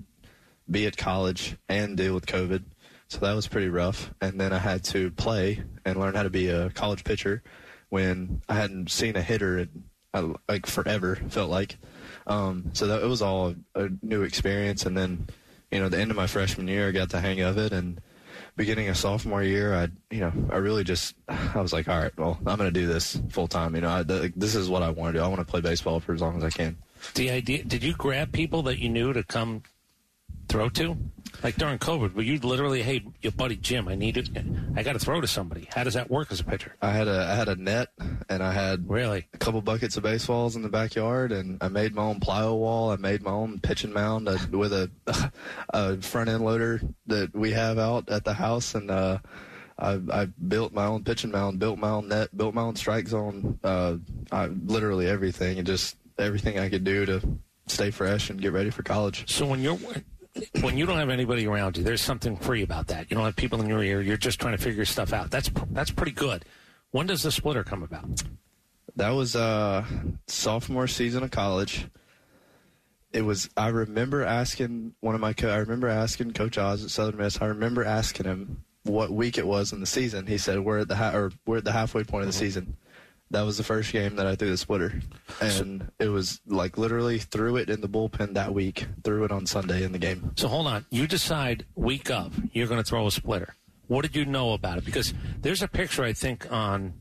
be 0.70 0.86
at 0.86 0.96
college 0.96 1.56
and 1.68 1.96
deal 1.96 2.14
with 2.14 2.26
COVID. 2.26 2.62
So 3.08 3.18
that 3.18 3.34
was 3.34 3.48
pretty 3.48 3.68
rough. 3.68 4.14
And 4.20 4.40
then 4.40 4.52
I 4.52 4.58
had 4.58 4.84
to 4.84 5.10
play 5.10 5.62
and 5.84 5.98
learn 5.98 6.14
how 6.14 6.22
to 6.22 6.30
be 6.30 6.48
a 6.48 6.70
college 6.70 7.02
pitcher 7.02 7.42
when 7.88 8.42
I 8.48 8.54
hadn't 8.54 8.90
seen 8.90 9.16
a 9.16 9.22
hitter 9.22 9.58
in 9.58 9.84
uh, 10.14 10.34
like 10.48 10.66
forever. 10.66 11.16
Felt 11.30 11.50
like. 11.50 11.78
Um, 12.28 12.70
so 12.74 12.86
that 12.86 13.02
it 13.02 13.06
was 13.06 13.22
all 13.22 13.56
a 13.74 13.88
new 14.02 14.22
experience, 14.22 14.86
and 14.86 14.96
then 14.96 15.26
you 15.70 15.80
know, 15.80 15.88
the 15.88 15.98
end 15.98 16.10
of 16.10 16.16
my 16.16 16.26
freshman 16.26 16.68
year, 16.68 16.88
I 16.88 16.90
got 16.92 17.10
the 17.10 17.20
hang 17.20 17.40
of 17.40 17.58
it, 17.58 17.72
and 17.72 18.00
beginning 18.56 18.88
of 18.88 18.96
sophomore 18.96 19.42
year, 19.42 19.74
I, 19.74 19.88
you 20.10 20.20
know, 20.20 20.32
I 20.50 20.56
really 20.56 20.84
just, 20.84 21.14
I 21.28 21.60
was 21.60 21.72
like, 21.72 21.88
all 21.88 21.98
right, 21.98 22.16
well, 22.16 22.38
I'm 22.46 22.56
going 22.56 22.72
to 22.72 22.80
do 22.80 22.86
this 22.86 23.18
full 23.30 23.48
time. 23.48 23.74
You 23.74 23.80
know, 23.80 23.88
I, 23.88 24.02
this 24.02 24.54
is 24.54 24.68
what 24.68 24.82
I 24.82 24.90
want 24.90 25.14
to 25.14 25.18
do. 25.18 25.24
I 25.24 25.28
want 25.28 25.40
to 25.40 25.44
play 25.44 25.60
baseball 25.60 26.00
for 26.00 26.14
as 26.14 26.20
long 26.20 26.36
as 26.36 26.44
I 26.44 26.50
can. 26.50 26.76
The 27.14 27.30
idea, 27.30 27.64
did 27.64 27.82
you 27.82 27.92
grab 27.94 28.32
people 28.32 28.62
that 28.62 28.78
you 28.78 28.88
knew 28.88 29.12
to 29.12 29.22
come 29.22 29.62
throw 30.48 30.68
to? 30.70 30.96
Like 31.42 31.56
during 31.56 31.78
COVID, 31.78 32.14
were 32.14 32.22
you 32.22 32.38
literally, 32.38 32.82
hey, 32.82 33.04
your 33.20 33.32
buddy 33.32 33.56
Jim, 33.56 33.88
I 33.88 33.94
need 33.94 34.16
it, 34.16 34.30
I 34.76 34.82
got 34.82 34.94
to 34.94 34.98
throw 34.98 35.20
to 35.20 35.26
somebody. 35.26 35.68
How 35.74 35.84
does 35.84 35.94
that 35.94 36.10
work 36.10 36.30
as 36.32 36.40
a 36.40 36.44
pitcher? 36.44 36.74
I 36.80 36.90
had 36.90 37.08
a 37.08 37.28
I 37.30 37.34
had 37.34 37.48
a 37.48 37.56
net, 37.56 37.88
and 38.28 38.42
I 38.42 38.52
had 38.52 38.88
really 38.88 39.26
a 39.32 39.38
couple 39.38 39.60
buckets 39.60 39.96
of 39.96 40.02
baseballs 40.02 40.56
in 40.56 40.62
the 40.62 40.68
backyard, 40.68 41.32
and 41.32 41.58
I 41.60 41.68
made 41.68 41.94
my 41.94 42.02
own 42.02 42.20
plyo 42.20 42.56
wall. 42.56 42.90
I 42.90 42.96
made 42.96 43.22
my 43.22 43.30
own 43.30 43.60
pitching 43.60 43.92
mound 43.92 44.28
uh, 44.28 44.38
with 44.50 44.72
a, 44.72 44.90
a 45.70 46.00
front 46.00 46.30
end 46.30 46.44
loader 46.44 46.80
that 47.06 47.34
we 47.34 47.52
have 47.52 47.78
out 47.78 48.08
at 48.08 48.24
the 48.24 48.34
house, 48.34 48.74
and 48.74 48.90
uh, 48.90 49.18
I, 49.78 50.00
I 50.10 50.26
built 50.26 50.72
my 50.72 50.86
own 50.86 51.04
pitching 51.04 51.30
mound, 51.30 51.58
built 51.58 51.78
my 51.78 51.90
own 51.90 52.08
net, 52.08 52.36
built 52.36 52.54
my 52.54 52.62
own 52.62 52.76
strike 52.76 53.08
zone. 53.08 53.58
Uh, 53.62 53.96
I, 54.30 54.46
literally 54.46 55.06
everything, 55.08 55.58
and 55.58 55.66
just 55.66 55.96
everything 56.18 56.58
I 56.58 56.68
could 56.68 56.84
do 56.84 57.06
to 57.06 57.38
stay 57.66 57.90
fresh 57.90 58.30
and 58.30 58.40
get 58.40 58.52
ready 58.52 58.70
for 58.70 58.82
college. 58.82 59.30
So 59.30 59.46
when 59.46 59.60
you're 59.60 59.78
when 60.60 60.76
you 60.76 60.86
don't 60.86 60.98
have 60.98 61.10
anybody 61.10 61.46
around 61.46 61.76
you, 61.76 61.84
there's 61.84 62.00
something 62.00 62.36
free 62.36 62.62
about 62.62 62.88
that. 62.88 63.10
You 63.10 63.16
don't 63.16 63.24
have 63.24 63.36
people 63.36 63.60
in 63.60 63.68
your 63.68 63.82
ear. 63.82 64.00
You're 64.00 64.16
just 64.16 64.40
trying 64.40 64.56
to 64.56 64.62
figure 64.62 64.84
stuff 64.84 65.12
out. 65.12 65.30
That's 65.30 65.50
that's 65.70 65.90
pretty 65.90 66.12
good. 66.12 66.44
When 66.90 67.06
does 67.06 67.22
the 67.22 67.32
splitter 67.32 67.64
come 67.64 67.82
about? 67.82 68.22
That 68.96 69.10
was 69.10 69.34
uh, 69.34 69.84
sophomore 70.26 70.86
season 70.86 71.22
of 71.22 71.30
college. 71.30 71.86
It 73.12 73.22
was. 73.22 73.48
I 73.56 73.68
remember 73.68 74.24
asking 74.24 74.94
one 75.00 75.14
of 75.14 75.20
my. 75.20 75.32
Co- 75.32 75.50
I 75.50 75.58
remember 75.58 75.88
asking 75.88 76.32
Coach 76.32 76.58
Oz 76.58 76.84
at 76.84 76.90
Southern 76.90 77.18
Miss. 77.18 77.40
I 77.40 77.46
remember 77.46 77.84
asking 77.84 78.26
him 78.26 78.64
what 78.82 79.10
week 79.10 79.38
it 79.38 79.46
was 79.46 79.72
in 79.72 79.80
the 79.80 79.86
season. 79.86 80.26
He 80.26 80.38
said 80.38 80.60
we're 80.60 80.80
at 80.80 80.88
the 80.88 80.96
ha- 80.96 81.14
or 81.14 81.32
we're 81.46 81.58
at 81.58 81.64
the 81.64 81.72
halfway 81.72 82.04
point 82.04 82.24
of 82.24 82.32
the 82.32 82.36
mm-hmm. 82.36 82.44
season 82.44 82.76
that 83.30 83.42
was 83.42 83.56
the 83.56 83.64
first 83.64 83.92
game 83.92 84.16
that 84.16 84.26
I 84.26 84.36
threw 84.36 84.50
the 84.50 84.56
splitter, 84.56 85.00
and 85.40 85.90
it 85.98 86.08
was 86.08 86.40
like 86.46 86.78
literally 86.78 87.18
threw 87.18 87.56
it 87.56 87.68
in 87.70 87.80
the 87.80 87.88
bullpen 87.88 88.34
that 88.34 88.54
week, 88.54 88.86
threw 89.02 89.24
it 89.24 89.32
on 89.32 89.46
Sunday 89.46 89.82
in 89.82 89.92
the 89.92 89.98
game. 89.98 90.32
So 90.36 90.48
hold 90.48 90.66
on, 90.66 90.86
you 90.90 91.06
decide 91.06 91.66
week 91.74 92.10
of 92.10 92.38
you're 92.52 92.66
going 92.66 92.82
to 92.82 92.88
throw 92.88 93.06
a 93.06 93.10
splitter. 93.10 93.54
What 93.86 94.02
did 94.02 94.16
you 94.16 94.24
know 94.24 94.52
about 94.52 94.78
it? 94.78 94.84
Because 94.84 95.12
there's 95.40 95.62
a 95.62 95.68
picture 95.68 96.04
I 96.04 96.12
think 96.12 96.50
on 96.50 96.94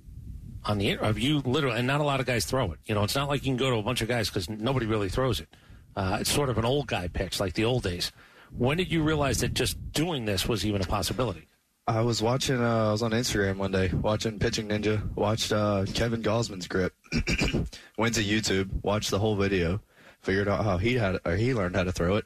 on 0.65 0.77
the 0.77 0.97
of 0.97 1.19
you 1.19 1.39
literally, 1.39 1.77
and 1.77 1.87
not 1.87 2.01
a 2.01 2.03
lot 2.03 2.19
of 2.19 2.25
guys 2.25 2.45
throw 2.45 2.71
it. 2.71 2.79
You 2.85 2.95
know, 2.95 3.03
it's 3.03 3.15
not 3.15 3.27
like 3.27 3.41
you 3.43 3.51
can 3.51 3.57
go 3.57 3.69
to 3.69 3.77
a 3.77 3.83
bunch 3.83 4.01
of 4.01 4.07
guys 4.07 4.29
because 4.29 4.49
nobody 4.49 4.85
really 4.85 5.09
throws 5.09 5.39
it. 5.39 5.49
Uh, 5.95 6.17
it's 6.21 6.31
sort 6.31 6.49
of 6.49 6.57
an 6.57 6.65
old 6.65 6.87
guy 6.87 7.07
pitch, 7.07 7.39
like 7.39 7.53
the 7.53 7.65
old 7.65 7.83
days. 7.83 8.11
When 8.55 8.77
did 8.77 8.91
you 8.91 9.03
realize 9.03 9.39
that 9.39 9.53
just 9.53 9.91
doing 9.91 10.25
this 10.25 10.47
was 10.47 10.65
even 10.65 10.81
a 10.81 10.85
possibility? 10.85 11.47
I 11.87 12.01
was 12.01 12.21
watching. 12.21 12.61
Uh, 12.61 12.87
I 12.87 12.91
was 12.91 13.03
on 13.03 13.11
Instagram 13.11 13.57
one 13.57 13.71
day 13.71 13.89
watching 13.89 14.39
Pitching 14.39 14.69
Ninja. 14.69 15.13
Watched 15.15 15.51
uh, 15.51 15.85
Kevin 15.93 16.23
Gausman's 16.23 16.67
grip. 16.67 16.93
Went 17.97 18.15
to 18.15 18.23
YouTube. 18.23 18.69
Watched 18.83 19.11
the 19.11 19.19
whole 19.19 19.35
video. 19.35 19.81
Figured 20.21 20.47
out 20.47 20.63
how 20.63 20.77
he 20.77 20.93
had 20.93 21.19
or 21.25 21.35
he 21.35 21.53
learned 21.53 21.75
how 21.75 21.83
to 21.83 21.91
throw 21.91 22.15
it. 22.15 22.25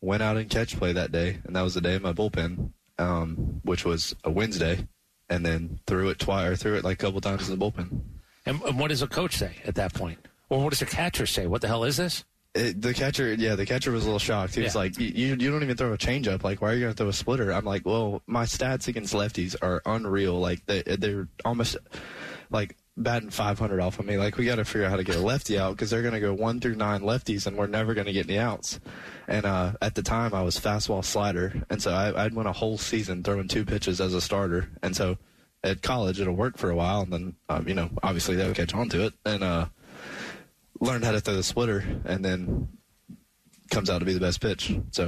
Went 0.00 0.22
out 0.22 0.36
and 0.36 0.50
catch 0.50 0.76
play 0.76 0.92
that 0.92 1.12
day, 1.12 1.38
and 1.44 1.54
that 1.54 1.62
was 1.62 1.74
the 1.74 1.80
day 1.80 1.94
of 1.94 2.02
my 2.02 2.12
bullpen, 2.12 2.72
um, 2.98 3.60
which 3.62 3.84
was 3.84 4.14
a 4.24 4.30
Wednesday. 4.30 4.88
And 5.30 5.46
then 5.46 5.80
threw 5.86 6.10
it 6.10 6.18
twice 6.18 6.50
or 6.50 6.56
threw 6.56 6.74
it 6.74 6.84
like 6.84 7.02
a 7.02 7.06
couple 7.06 7.20
times 7.20 7.48
in 7.48 7.58
the 7.58 7.64
bullpen. 7.64 8.00
And, 8.44 8.60
and 8.62 8.78
what 8.78 8.88
does 8.88 9.00
a 9.00 9.06
coach 9.06 9.36
say 9.36 9.56
at 9.64 9.76
that 9.76 9.94
point, 9.94 10.28
or 10.50 10.62
what 10.62 10.70
does 10.70 10.82
a 10.82 10.86
catcher 10.86 11.26
say? 11.26 11.46
What 11.46 11.62
the 11.62 11.68
hell 11.68 11.84
is 11.84 11.96
this? 11.96 12.24
It, 12.54 12.80
the 12.80 12.94
catcher, 12.94 13.34
yeah, 13.34 13.56
the 13.56 13.66
catcher 13.66 13.90
was 13.90 14.04
a 14.04 14.06
little 14.06 14.20
shocked. 14.20 14.54
He 14.54 14.60
yeah. 14.60 14.68
was 14.68 14.76
like, 14.76 14.98
you, 14.98 15.34
"You 15.34 15.50
don't 15.50 15.62
even 15.62 15.76
throw 15.76 15.92
a 15.92 15.98
changeup. 15.98 16.44
Like, 16.44 16.62
why 16.62 16.70
are 16.70 16.74
you 16.74 16.80
going 16.80 16.92
to 16.92 16.96
throw 16.96 17.08
a 17.08 17.12
splitter?" 17.12 17.52
I'm 17.52 17.64
like, 17.64 17.84
"Well, 17.84 18.22
my 18.26 18.44
stats 18.44 18.86
against 18.86 19.12
lefties 19.12 19.56
are 19.60 19.82
unreal. 19.84 20.38
Like, 20.38 20.64
they, 20.66 20.82
they're 20.82 21.28
almost 21.44 21.76
like 22.50 22.76
batting 22.96 23.30
500 23.30 23.80
off 23.80 23.98
of 23.98 24.06
me. 24.06 24.16
Like 24.16 24.36
we 24.36 24.44
got 24.44 24.56
to 24.56 24.64
figure 24.64 24.84
out 24.84 24.90
how 24.90 24.96
to 24.96 25.04
get 25.04 25.16
a 25.16 25.20
lefty 25.20 25.58
out 25.58 25.72
because 25.72 25.90
they're 25.90 26.02
going 26.02 26.14
to 26.14 26.20
go 26.20 26.32
one 26.32 26.60
through 26.60 26.76
nine 26.76 27.02
lefties, 27.02 27.46
and 27.46 27.56
we're 27.56 27.66
never 27.66 27.94
going 27.94 28.06
to 28.06 28.12
get 28.12 28.28
any 28.28 28.38
outs. 28.38 28.80
And 29.26 29.44
uh, 29.44 29.72
at 29.82 29.94
the 29.94 30.02
time, 30.02 30.34
I 30.34 30.42
was 30.42 30.58
fastball 30.58 31.04
slider, 31.04 31.62
and 31.70 31.82
so 31.82 31.92
I, 31.92 32.24
I'd 32.24 32.34
went 32.34 32.48
a 32.48 32.52
whole 32.52 32.78
season 32.78 33.22
throwing 33.22 33.48
two 33.48 33.64
pitches 33.64 34.00
as 34.00 34.14
a 34.14 34.20
starter, 34.20 34.68
and 34.82 34.94
so 34.94 35.18
at 35.62 35.82
college 35.82 36.20
it'll 36.20 36.34
work 36.34 36.58
for 36.58 36.70
a 36.70 36.76
while, 36.76 37.00
and 37.00 37.12
then 37.12 37.34
um, 37.48 37.66
you 37.66 37.74
know 37.74 37.90
obviously 38.02 38.36
they'll 38.36 38.54
catch 38.54 38.74
on 38.74 38.88
to 38.90 39.06
it, 39.06 39.14
and 39.24 39.42
uh, 39.42 39.66
learned 40.80 41.04
how 41.04 41.12
to 41.12 41.20
throw 41.20 41.34
the 41.34 41.42
splitter, 41.42 41.84
and 42.04 42.24
then 42.24 42.68
comes 43.70 43.90
out 43.90 43.98
to 43.98 44.04
be 44.04 44.12
the 44.12 44.20
best 44.20 44.40
pitch. 44.40 44.76
So, 44.90 45.06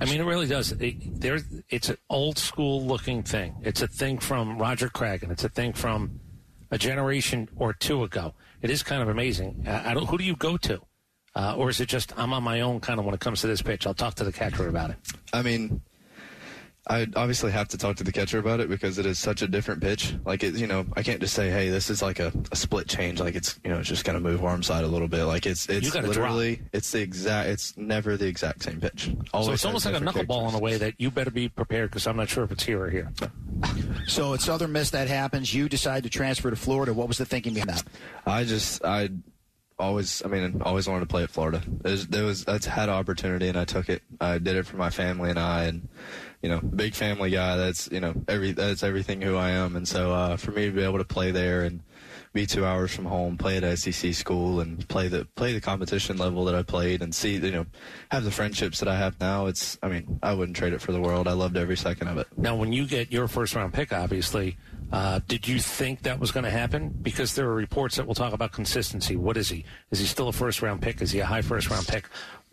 I 0.00 0.04
mean, 0.04 0.20
it 0.20 0.24
really 0.24 0.46
does. 0.46 0.72
It, 0.72 1.20
there, 1.20 1.38
it's 1.68 1.88
an 1.88 1.96
old 2.08 2.38
school 2.38 2.84
looking 2.84 3.22
thing. 3.22 3.56
It's 3.62 3.82
a 3.82 3.86
thing 3.86 4.18
from 4.18 4.58
Roger 4.58 4.88
Craig, 4.88 5.22
and 5.22 5.30
it's 5.32 5.44
a 5.44 5.48
thing 5.48 5.72
from 5.72 6.20
a 6.70 6.78
generation 6.78 7.48
or 7.56 7.72
two 7.72 8.02
ago. 8.02 8.34
It 8.62 8.70
is 8.70 8.82
kind 8.82 9.02
of 9.02 9.08
amazing. 9.08 9.64
I, 9.66 9.90
I 9.90 9.94
don't. 9.94 10.06
Who 10.06 10.18
do 10.18 10.24
you 10.24 10.36
go 10.36 10.56
to? 10.58 10.80
Uh, 11.34 11.54
or 11.56 11.70
is 11.70 11.80
it 11.80 11.88
just 11.88 12.12
I'm 12.18 12.32
on 12.32 12.42
my 12.42 12.60
own 12.60 12.80
kind 12.80 12.98
of 12.98 13.04
when 13.04 13.14
it 13.14 13.20
comes 13.20 13.40
to 13.42 13.46
this 13.46 13.62
pitch? 13.62 13.86
I'll 13.86 13.94
talk 13.94 14.14
to 14.16 14.24
the 14.24 14.32
catcher 14.32 14.68
about 14.68 14.90
it. 14.90 14.96
I 15.32 15.42
mean, 15.42 15.80
I 16.90 17.06
obviously 17.14 17.52
have 17.52 17.68
to 17.68 17.78
talk 17.78 17.94
to 17.96 18.04
the 18.04 18.10
catcher 18.10 18.40
about 18.40 18.58
it 18.58 18.68
because 18.68 18.98
it 18.98 19.06
is 19.06 19.16
such 19.16 19.42
a 19.42 19.48
different 19.48 19.80
pitch. 19.80 20.12
Like 20.24 20.42
it, 20.42 20.56
you 20.56 20.66
know, 20.66 20.84
I 20.96 21.04
can't 21.04 21.20
just 21.20 21.34
say, 21.34 21.48
"Hey, 21.48 21.68
this 21.68 21.88
is 21.88 22.02
like 22.02 22.18
a, 22.18 22.32
a 22.50 22.56
split 22.56 22.88
change." 22.88 23.20
Like 23.20 23.36
it's, 23.36 23.60
you 23.62 23.70
know, 23.70 23.78
it's 23.78 23.88
just 23.88 24.04
gonna 24.04 24.18
move 24.18 24.44
arm 24.44 24.64
side 24.64 24.82
a 24.82 24.88
little 24.88 25.06
bit. 25.06 25.22
Like 25.22 25.46
it's, 25.46 25.68
it's 25.68 25.94
literally, 25.94 26.56
drop. 26.56 26.68
it's 26.72 26.90
the 26.90 27.00
exact, 27.00 27.48
it's 27.48 27.76
never 27.76 28.16
the 28.16 28.26
exact 28.26 28.64
same 28.64 28.80
pitch. 28.80 29.14
Always 29.32 29.46
so 29.46 29.52
it's 29.52 29.64
almost 29.64 29.86
like 29.86 29.94
a 29.94 30.04
knuckleball 30.04 30.48
in 30.48 30.54
a 30.56 30.58
way 30.58 30.78
that 30.78 30.94
you 30.98 31.12
better 31.12 31.30
be 31.30 31.48
prepared 31.48 31.90
because 31.90 32.08
I'm 32.08 32.16
not 32.16 32.28
sure 32.28 32.42
if 32.42 32.50
it's 32.50 32.64
here 32.64 32.82
or 32.82 32.90
here. 32.90 33.12
So 34.08 34.34
at 34.34 34.40
Southern 34.40 34.72
Miss, 34.72 34.90
that 34.90 35.06
happens. 35.06 35.54
You 35.54 35.68
decide 35.68 36.02
to 36.02 36.10
transfer 36.10 36.50
to 36.50 36.56
Florida. 36.56 36.92
What 36.92 37.06
was 37.06 37.18
the 37.18 37.24
thinking 37.24 37.54
behind 37.54 37.70
that? 37.70 37.84
I 38.26 38.42
just, 38.42 38.84
I 38.84 39.10
always, 39.80 40.22
I 40.24 40.28
mean, 40.28 40.62
always 40.64 40.88
wanted 40.88 41.00
to 41.00 41.06
play 41.06 41.22
at 41.22 41.30
Florida. 41.30 41.62
There 41.66 42.24
was, 42.24 42.46
I 42.46 42.58
had 42.68 42.88
opportunity 42.88 43.48
and 43.48 43.58
I 43.58 43.64
took 43.64 43.88
it. 43.88 44.02
I 44.20 44.38
did 44.38 44.56
it 44.56 44.66
for 44.66 44.76
my 44.76 44.90
family 44.90 45.30
and 45.30 45.38
I, 45.38 45.64
and 45.64 45.88
you 46.42 46.48
know, 46.48 46.60
big 46.60 46.94
family 46.94 47.30
guy. 47.30 47.56
That's 47.56 47.90
you 47.90 48.00
know, 48.00 48.14
every 48.28 48.52
that's 48.52 48.82
everything 48.82 49.20
who 49.20 49.36
I 49.36 49.50
am. 49.50 49.76
And 49.76 49.86
so 49.86 50.12
uh, 50.12 50.36
for 50.36 50.52
me 50.52 50.66
to 50.66 50.72
be 50.72 50.82
able 50.82 50.98
to 50.98 51.04
play 51.04 51.30
there 51.30 51.62
and 51.62 51.82
be 52.32 52.46
two 52.46 52.64
hours 52.64 52.94
from 52.94 53.06
home, 53.06 53.36
play 53.36 53.56
at 53.56 53.78
SEC 53.78 54.14
school, 54.14 54.60
and 54.60 54.86
play 54.88 55.08
the 55.08 55.24
play 55.34 55.52
the 55.52 55.60
competition 55.60 56.16
level 56.16 56.44
that 56.44 56.54
I 56.54 56.62
played, 56.62 57.02
and 57.02 57.14
see 57.14 57.34
you 57.36 57.50
know, 57.50 57.66
have 58.10 58.24
the 58.24 58.30
friendships 58.30 58.78
that 58.80 58.88
I 58.88 58.96
have 58.96 59.18
now. 59.20 59.46
It's, 59.46 59.78
I 59.82 59.88
mean, 59.88 60.20
I 60.22 60.34
wouldn't 60.34 60.56
trade 60.56 60.72
it 60.72 60.80
for 60.80 60.92
the 60.92 61.00
world. 61.00 61.26
I 61.26 61.32
loved 61.32 61.56
every 61.56 61.76
second 61.76 62.08
of 62.08 62.18
it. 62.18 62.28
Now, 62.36 62.54
when 62.54 62.72
you 62.72 62.86
get 62.86 63.10
your 63.10 63.26
first 63.26 63.54
round 63.54 63.74
pick, 63.74 63.92
obviously 63.92 64.56
uh, 64.92 65.20
did 65.28 65.46
you 65.46 65.58
think 65.58 66.02
that 66.02 66.18
was 66.18 66.32
going 66.32 66.44
to 66.44 66.50
happen? 66.50 66.88
Because 67.02 67.34
there 67.34 67.46
are 67.46 67.54
reports 67.54 67.96
that 67.96 68.06
will 68.06 68.14
talk 68.14 68.32
about 68.32 68.52
consistency. 68.52 69.16
What 69.16 69.36
is 69.36 69.48
he? 69.48 69.64
Is 69.90 70.00
he 70.00 70.06
still 70.06 70.28
a 70.28 70.32
first 70.32 70.62
round 70.62 70.82
pick? 70.82 71.00
Is 71.00 71.12
he 71.12 71.20
a 71.20 71.26
high 71.26 71.42
first 71.42 71.70
round 71.70 71.86
pick? 71.86 72.06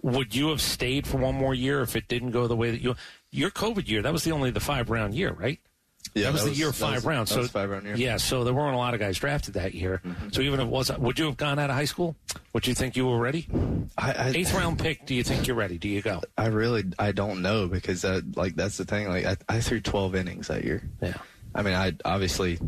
Would 0.04 0.36
you 0.36 0.50
have 0.50 0.62
stayed 0.62 1.08
for 1.08 1.18
one 1.18 1.36
more 1.36 1.54
year 1.54 1.82
if 1.82 1.96
it 1.96 2.08
didn't 2.08 2.32
go 2.32 2.48
the 2.48 2.56
way 2.56 2.72
that 2.72 2.82
you? 2.82 2.96
Your 3.32 3.50
COVID 3.50 3.88
year, 3.88 4.02
that 4.02 4.14
was 4.14 4.24
the 4.24 4.32
only 4.32 4.52
the 4.52 4.60
five 4.60 4.90
round 4.90 5.16
year, 5.16 5.34
right? 5.34 5.60
Yeah, 6.14 6.26
that 6.26 6.34
was 6.34 6.44
that 6.46 6.52
the 6.52 6.56
year 6.56 6.72
five 6.72 6.96
was, 6.96 7.06
rounds. 7.06 7.32
So 7.32 7.44
five 7.44 7.70
round 7.70 7.86
year. 7.86 7.96
Yeah, 7.96 8.18
so 8.18 8.44
there 8.44 8.54
weren't 8.54 8.76
a 8.76 8.78
lot 8.78 8.94
of 8.94 9.00
guys 9.00 9.18
drafted 9.18 9.56
that 9.56 9.74
year. 9.74 10.02
Mm-hmm. 10.06 10.30
So 10.32 10.42
even 10.42 10.60
if 10.60 10.68
it 10.68 10.72
was, 10.72 10.96
would 10.98 11.20
you 11.20 11.26
have 11.26 11.38
gone 11.38 11.60
out 11.60 11.70
of 11.70 11.76
high 11.76 11.86
school? 11.86 12.16
Would 12.54 12.68
you 12.68 12.74
think 12.74 12.96
you 12.96 13.08
were 13.08 13.20
ready? 13.20 13.48
I, 13.98 14.12
I, 14.12 14.28
Eighth 14.30 14.54
round 14.54 14.80
pick. 14.80 15.06
Do 15.06 15.16
you 15.16 15.24
think 15.24 15.48
you're 15.48 15.56
ready? 15.56 15.78
Do 15.78 15.90
you 15.90 16.02
go? 16.02 16.22
I 16.38 16.48
really, 16.48 16.86
I 16.98 17.12
don't 17.12 17.42
know 17.42 17.68
because 17.68 18.04
that, 18.04 18.38
like, 18.38 18.56
that's 18.56 18.78
the 18.78 18.86
thing. 18.86 19.10
Like, 19.10 19.26
I, 19.26 19.38
I 19.50 19.60
threw 19.60 19.82
12 19.82 20.16
innings 20.16 20.48
that 20.48 20.64
year. 20.64 20.84
Yeah. 21.02 21.18
I 21.58 21.64
mean, 21.64 21.74
I 21.74 21.94
obviously 22.06 22.60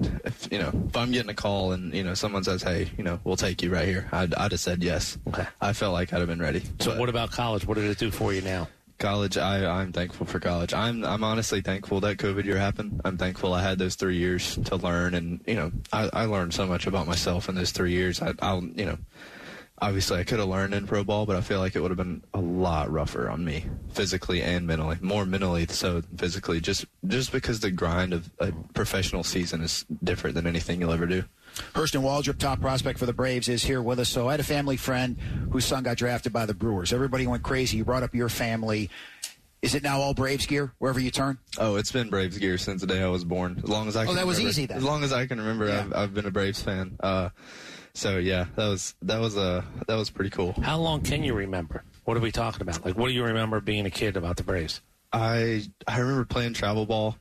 if 0.00 0.48
you 0.50 0.58
know 0.58 0.70
if 0.88 0.96
I'm 0.96 1.10
getting 1.10 1.30
a 1.30 1.34
call 1.34 1.72
and 1.72 1.92
you 1.92 2.02
know 2.02 2.14
someone 2.14 2.44
says, 2.44 2.62
"Hey, 2.62 2.90
you 2.96 3.04
know, 3.04 3.20
we'll 3.24 3.36
take 3.36 3.62
you 3.62 3.70
right 3.70 3.86
here," 3.86 4.08
I'd 4.12 4.34
I'd 4.34 4.52
have 4.52 4.60
said 4.60 4.82
yes. 4.82 5.18
Okay. 5.28 5.46
I 5.60 5.72
felt 5.72 5.92
like 5.92 6.12
I'd 6.12 6.20
have 6.20 6.28
been 6.28 6.40
ready. 6.40 6.62
So 6.78 6.92
but 6.92 6.98
what 6.98 7.08
about 7.08 7.32
college? 7.32 7.66
What 7.66 7.74
did 7.74 7.84
it 7.84 7.98
do 7.98 8.10
for 8.10 8.32
you 8.32 8.40
now? 8.40 8.68
College, 8.98 9.36
I 9.36 9.66
I'm 9.66 9.92
thankful 9.92 10.26
for 10.26 10.38
college. 10.40 10.72
I'm 10.72 11.04
I'm 11.04 11.24
honestly 11.24 11.60
thankful 11.60 12.00
that 12.00 12.18
COVID 12.18 12.44
year 12.44 12.58
happened. 12.58 13.00
I'm 13.04 13.18
thankful 13.18 13.52
I 13.52 13.62
had 13.62 13.78
those 13.78 13.96
three 13.96 14.16
years 14.16 14.56
to 14.66 14.76
learn, 14.76 15.14
and 15.14 15.40
you 15.46 15.54
know, 15.54 15.72
I 15.92 16.08
I 16.12 16.24
learned 16.26 16.54
so 16.54 16.66
much 16.66 16.86
about 16.86 17.06
myself 17.06 17.48
in 17.48 17.56
those 17.56 17.72
three 17.72 17.92
years. 17.92 18.22
I 18.22 18.34
I'll 18.40 18.62
you 18.62 18.86
know 18.86 18.98
obviously 19.80 20.18
I 20.18 20.24
could 20.24 20.38
have 20.38 20.48
learned 20.48 20.74
in 20.74 20.86
pro 20.86 21.04
ball, 21.04 21.26
but 21.26 21.36
I 21.36 21.40
feel 21.40 21.58
like 21.58 21.74
it 21.74 21.80
would 21.80 21.90
have 21.90 21.98
been 21.98 22.22
a 22.34 22.40
lot 22.40 22.90
rougher 22.90 23.30
on 23.30 23.44
me 23.44 23.64
physically 23.92 24.42
and 24.42 24.66
mentally. 24.66 24.98
More 25.00 25.24
mentally 25.24 25.66
so 25.66 26.00
than 26.00 26.18
physically, 26.18 26.60
just 26.60 26.84
just 27.06 27.32
because 27.32 27.60
the 27.60 27.70
grind 27.70 28.12
of 28.12 28.30
a 28.38 28.52
professional 28.74 29.24
season 29.24 29.62
is 29.62 29.84
different 30.02 30.34
than 30.34 30.46
anything 30.46 30.80
you'll 30.80 30.92
ever 30.92 31.06
do. 31.06 31.24
Hurston 31.74 32.02
Waldrep, 32.02 32.38
top 32.38 32.60
prospect 32.60 32.98
for 32.98 33.06
the 33.06 33.12
Braves, 33.12 33.48
is 33.48 33.64
here 33.64 33.82
with 33.82 33.98
us. 33.98 34.08
So 34.08 34.28
I 34.28 34.32
had 34.32 34.40
a 34.40 34.44
family 34.44 34.76
friend 34.76 35.16
whose 35.50 35.64
son 35.64 35.82
got 35.82 35.96
drafted 35.96 36.32
by 36.32 36.46
the 36.46 36.54
Brewers. 36.54 36.92
Everybody 36.92 37.26
went 37.26 37.42
crazy. 37.42 37.76
You 37.76 37.84
brought 37.84 38.02
up 38.02 38.14
your 38.14 38.28
family. 38.28 38.88
Is 39.62 39.74
it 39.74 39.82
now 39.82 40.00
all 40.00 40.14
Braves 40.14 40.46
gear 40.46 40.72
wherever 40.78 41.00
you 41.00 41.10
turn? 41.10 41.38
Oh, 41.58 41.76
it's 41.76 41.92
been 41.92 42.08
Braves 42.08 42.38
gear 42.38 42.56
since 42.56 42.80
the 42.80 42.86
day 42.86 43.02
I 43.02 43.08
was 43.08 43.24
born. 43.24 43.60
As 43.62 43.68
long 43.68 43.88
as 43.88 43.96
I 43.96 44.02
oh, 44.02 44.06
can. 44.06 44.12
Oh, 44.12 44.16
that 44.16 44.26
was 44.26 44.38
remember. 44.38 44.50
easy 44.50 44.66
then. 44.66 44.78
As 44.78 44.84
long 44.84 45.04
as 45.04 45.12
I 45.12 45.26
can 45.26 45.38
remember, 45.38 45.66
yeah. 45.66 45.80
I've, 45.80 45.92
I've, 45.92 46.14
been 46.14 46.24
a 46.24 46.30
Braves 46.30 46.62
fan. 46.62 46.96
Uh, 47.00 47.28
so 47.94 48.18
yeah, 48.18 48.46
that 48.56 48.68
was 48.68 48.94
that 49.02 49.20
was 49.20 49.36
a 49.36 49.40
uh, 49.40 49.62
that 49.86 49.96
was 49.96 50.10
pretty 50.10 50.30
cool. 50.30 50.54
How 50.62 50.78
long 50.78 51.00
can 51.02 51.22
you 51.22 51.34
remember? 51.34 51.84
What 52.04 52.16
are 52.16 52.20
we 52.20 52.32
talking 52.32 52.62
about? 52.62 52.84
Like, 52.84 52.96
what 52.96 53.08
do 53.08 53.12
you 53.12 53.24
remember 53.24 53.60
being 53.60 53.86
a 53.86 53.90
kid 53.90 54.16
about 54.16 54.36
the 54.36 54.42
Braves? 54.42 54.80
I 55.12 55.62
I 55.86 55.98
remember 55.98 56.24
playing 56.24 56.54
travel 56.54 56.86
ball, 56.86 57.16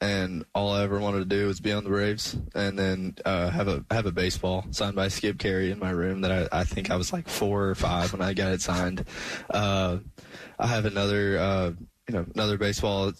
and 0.00 0.44
all 0.54 0.72
I 0.72 0.82
ever 0.82 0.98
wanted 0.98 1.18
to 1.20 1.24
do 1.24 1.46
was 1.46 1.60
be 1.60 1.72
on 1.72 1.84
the 1.84 1.90
Braves, 1.90 2.36
and 2.54 2.78
then 2.78 3.16
uh, 3.24 3.50
have 3.50 3.68
a 3.68 3.84
have 3.90 4.06
a 4.06 4.12
baseball 4.12 4.66
signed 4.70 4.96
by 4.96 5.08
Skip 5.08 5.38
Caray 5.38 5.70
in 5.70 5.78
my 5.78 5.90
room. 5.90 6.20
That 6.22 6.48
I, 6.52 6.60
I 6.60 6.64
think 6.64 6.90
I 6.90 6.96
was 6.96 7.12
like 7.12 7.28
four 7.28 7.68
or 7.68 7.74
five 7.74 8.12
when 8.12 8.22
I 8.22 8.34
got 8.34 8.52
it 8.52 8.60
signed. 8.60 9.04
Uh, 9.50 9.98
I 10.58 10.66
have 10.66 10.84
another 10.84 11.38
uh, 11.38 11.72
you 12.08 12.14
know 12.14 12.26
another 12.34 12.58
baseball 12.58 13.12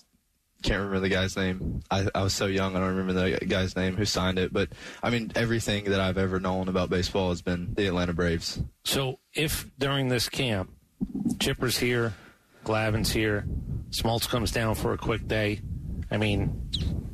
can't 0.63 0.79
remember 0.79 1.01
the 1.01 1.09
guy's 1.09 1.37
name. 1.37 1.83
I, 1.91 2.09
I 2.15 2.23
was 2.23 2.33
so 2.33 2.47
young, 2.47 2.77
I 2.77 2.81
don't 2.81 2.97
remember 2.97 3.13
the 3.13 3.47
guy's 3.47 3.77
name 3.77 3.97
who 3.97 4.05
signed 4.05 4.39
it. 4.39 4.53
But 4.53 4.71
I 5.03 5.11
mean, 5.11 5.33
everything 5.35 5.85
that 5.85 6.01
I've 6.01 6.19
ever 6.19 6.41
known 6.41 6.69
about 6.69 6.91
baseball 6.91 7.31
has 7.31 7.43
been 7.43 7.75
the 7.75 7.87
Atlanta 7.87 8.13
Braves. 8.13 8.63
So, 8.85 9.19
if 9.35 9.71
during 9.79 10.09
this 10.09 10.29
camp, 10.29 10.71
Chipper's 11.39 11.79
here, 11.79 12.15
Glavine's 12.65 13.11
here, 13.11 13.45
Smoltz 13.91 14.29
comes 14.29 14.53
down 14.53 14.75
for 14.75 14.93
a 14.93 14.99
quick 14.99 15.27
day, 15.29 15.61
I 16.11 16.19
mean, 16.19 16.49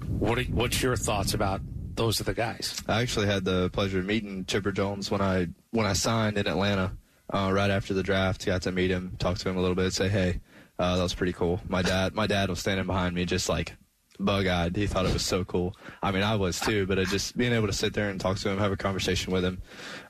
what 0.09 0.41
what's 0.49 0.83
your 0.83 0.97
thoughts 0.97 1.33
about 1.33 1.61
those 1.95 2.21
are 2.21 2.25
the 2.25 2.35
guys? 2.35 2.83
I 2.89 3.01
actually 3.03 3.27
had 3.27 3.45
the 3.45 3.71
pleasure 3.71 4.01
of 4.01 4.07
meeting 4.07 4.45
Chipper 4.45 4.73
Jones 4.73 5.11
when 5.11 5.21
I 5.21 5.49
when 5.71 5.87
I 5.87 5.93
signed 5.93 6.37
in 6.37 6.47
Atlanta. 6.47 6.93
Uh, 7.31 7.51
right 7.53 7.71
after 7.71 7.93
the 7.93 8.03
draft, 8.03 8.47
got 8.47 8.63
to 8.63 8.73
meet 8.73 8.91
him, 8.91 9.15
talk 9.19 9.37
to 9.37 9.51
him 9.51 9.59
a 9.59 9.61
little 9.61 9.75
bit, 9.75 9.93
say, 9.93 10.09
"Hey, 10.09 10.41
uh, 10.79 10.97
that 10.97 11.03
was 11.03 11.15
pretty 11.15 11.33
cool. 11.33 11.61
My 11.69 11.83
dad, 11.83 12.15
my 12.15 12.27
dad 12.27 12.49
was 12.51 12.61
standing 12.61 12.87
behind 12.87 13.15
me, 13.15 13.25
just 13.25 13.49
like 13.49 13.77
bug-eyed. 14.21 14.77
He 14.77 14.87
thought 14.87 15.07
it 15.07 15.13
was 15.13 15.25
so 15.25 15.45
cool. 15.45 15.77
I 16.03 16.11
mean, 16.11 16.23
I 16.23 16.37
was 16.37 16.61
too, 16.61 16.87
but 16.87 16.99
just 17.09 17.37
being 17.37 17.53
able 17.53 17.67
to 17.67 17.73
sit 17.73 17.95
there 17.95 18.11
and 18.11 18.21
talk 18.21 18.37
to 18.39 18.49
him, 18.49 18.59
have 18.59 18.73
a 18.73 18.77
conversation 18.77 19.33
with 19.33 19.45
him, 19.45 19.63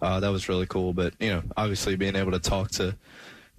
uh, 0.03 0.21
that 0.21 0.29
was 0.29 0.49
really 0.49 0.67
cool. 0.67 0.93
But 0.93 1.15
you 1.21 1.31
know, 1.31 1.43
obviously 1.57 1.97
being 1.97 2.17
able 2.17 2.33
to 2.33 2.39
talk 2.39 2.71
to 2.73 2.97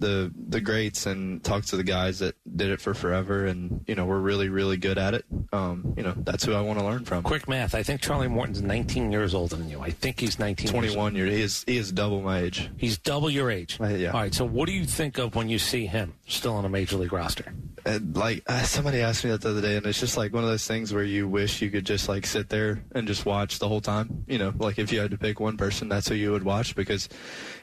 the 0.00 0.32
the 0.48 0.60
greats 0.60 1.06
and 1.06 1.42
talk 1.44 1.64
to 1.66 1.76
the 1.76 1.84
guys 1.84 2.18
that 2.18 2.34
did 2.56 2.70
it 2.70 2.80
for 2.80 2.94
forever. 2.94 3.46
And 3.46 3.84
you 3.86 3.94
know 3.94 4.04
we're 4.04 4.18
really 4.18 4.48
really 4.48 4.76
good 4.76 4.98
at 4.98 5.14
it. 5.14 5.24
Um, 5.52 5.94
you 5.96 6.02
know 6.02 6.14
that's 6.16 6.44
who 6.44 6.54
i 6.54 6.60
want 6.60 6.78
to 6.78 6.84
learn 6.84 7.04
from. 7.04 7.22
Quick 7.22 7.48
math. 7.48 7.74
I 7.74 7.82
think 7.82 8.00
charlie 8.00 8.28
morton's 8.28 8.62
19 8.62 9.12
years 9.12 9.34
older 9.34 9.56
than 9.56 9.68
you. 9.68 9.80
I 9.80 9.90
think 9.90 10.20
he's 10.20 10.38
19 10.38 10.68
21 10.68 11.14
years, 11.14 11.30
he 11.30 11.40
is 11.40 11.64
he 11.66 11.76
is 11.76 11.92
double 11.92 12.22
my 12.22 12.40
age. 12.40 12.70
He's 12.76 12.98
double 12.98 13.30
your 13.30 13.50
age. 13.50 13.78
Uh, 13.80 13.88
yeah. 13.88 14.10
All 14.10 14.20
right. 14.20 14.34
So 14.34 14.44
what 14.44 14.66
do 14.66 14.72
you 14.72 14.84
think 14.84 15.18
of 15.18 15.34
when 15.34 15.48
you 15.48 15.58
see 15.58 15.86
him 15.86 16.14
still 16.26 16.54
on 16.54 16.64
a 16.64 16.68
major 16.68 16.96
league 16.96 17.12
roster 17.12 17.52
and 17.84 18.16
like 18.16 18.42
uh, 18.46 18.62
somebody 18.62 19.00
asked 19.00 19.24
me 19.24 19.30
that 19.30 19.40
the 19.40 19.50
other 19.50 19.60
day 19.60 19.76
and 19.76 19.86
it's 19.86 20.00
just 20.00 20.16
like 20.16 20.32
one 20.32 20.44
of 20.44 20.50
those 20.50 20.66
things 20.66 20.92
where 20.92 21.04
you 21.04 21.28
wish 21.28 21.62
you 21.62 21.70
could 21.70 21.86
just 21.86 22.08
like 22.08 22.26
sit 22.26 22.48
there 22.48 22.82
and 22.94 23.06
just 23.06 23.26
watch 23.26 23.58
the 23.58 23.68
whole 23.68 23.80
time 23.80 24.24
you 24.26 24.38
know 24.38 24.52
like 24.58 24.78
if 24.78 24.92
you 24.92 25.00
had 25.00 25.10
to 25.10 25.18
pick 25.18 25.40
one 25.40 25.56
person 25.56 25.88
that's 25.88 26.08
who 26.08 26.14
you 26.14 26.32
would 26.32 26.44
watch 26.44 26.74
because 26.74 27.08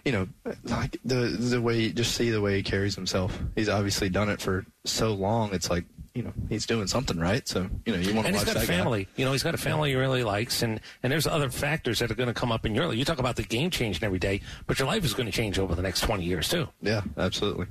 you 0.06 0.12
know 0.12 0.28
like 0.64 0.98
the 1.04 1.16
the 1.16 1.62
way 1.62 1.90
just 1.92 2.16
see 2.16 2.30
the 2.30 2.42
way 2.42 2.58
he 2.58 2.64
carries 2.64 2.96
himself. 2.96 3.38
He's 3.56 3.70
obviously 3.70 4.10
done 4.10 4.30
it 4.30 4.42
for 4.42 4.66
so 4.86 5.14
long. 5.14 5.54
It's 5.54 5.70
like 5.70 5.86
you 6.14 6.24
know 6.24 6.34
he's 6.50 6.66
doing 6.66 6.88
something 6.88 7.20
right. 7.20 7.48
So 7.48 7.70
you 7.86 7.94
know 7.94 8.00
you 8.00 8.14
want 8.14 8.26
to. 8.26 8.30
And 8.30 8.36
he's 8.36 8.46
got 8.46 8.56
a 8.56 8.66
family. 8.66 9.06
Guy. 9.06 9.12
You 9.18 9.26
know 9.26 9.32
he's 9.32 9.44
got 9.44 9.54
a 9.54 9.58
family 9.58 9.90
he 9.92 9.96
really 9.96 10.24
likes, 10.24 10.62
and 10.62 10.80
and 11.04 11.12
there's 11.12 11.28
other 11.28 11.50
factors 11.50 12.00
that 12.00 12.10
are 12.10 12.16
going 12.16 12.28
to 12.28 12.34
come 12.34 12.52
up 12.52 12.66
in 12.66 12.74
your 12.74 12.88
life. 12.88 12.98
You 12.98 13.06
talk 13.06 13.20
about 13.20 13.36
the 13.36 13.44
game 13.44 13.70
changing 13.70 14.04
every 14.04 14.20
day, 14.20 14.42
but 14.66 14.80
your 14.80 14.88
life 14.88 15.04
is 15.04 15.14
going 15.14 15.28
to 15.28 15.32
change 15.32 15.60
over 15.60 15.76
the 15.76 15.82
next 15.82 16.02
twenty 16.02 16.24
years 16.24 16.48
too. 16.48 16.68
Yeah, 16.82 17.02
absolutely. 17.18 17.68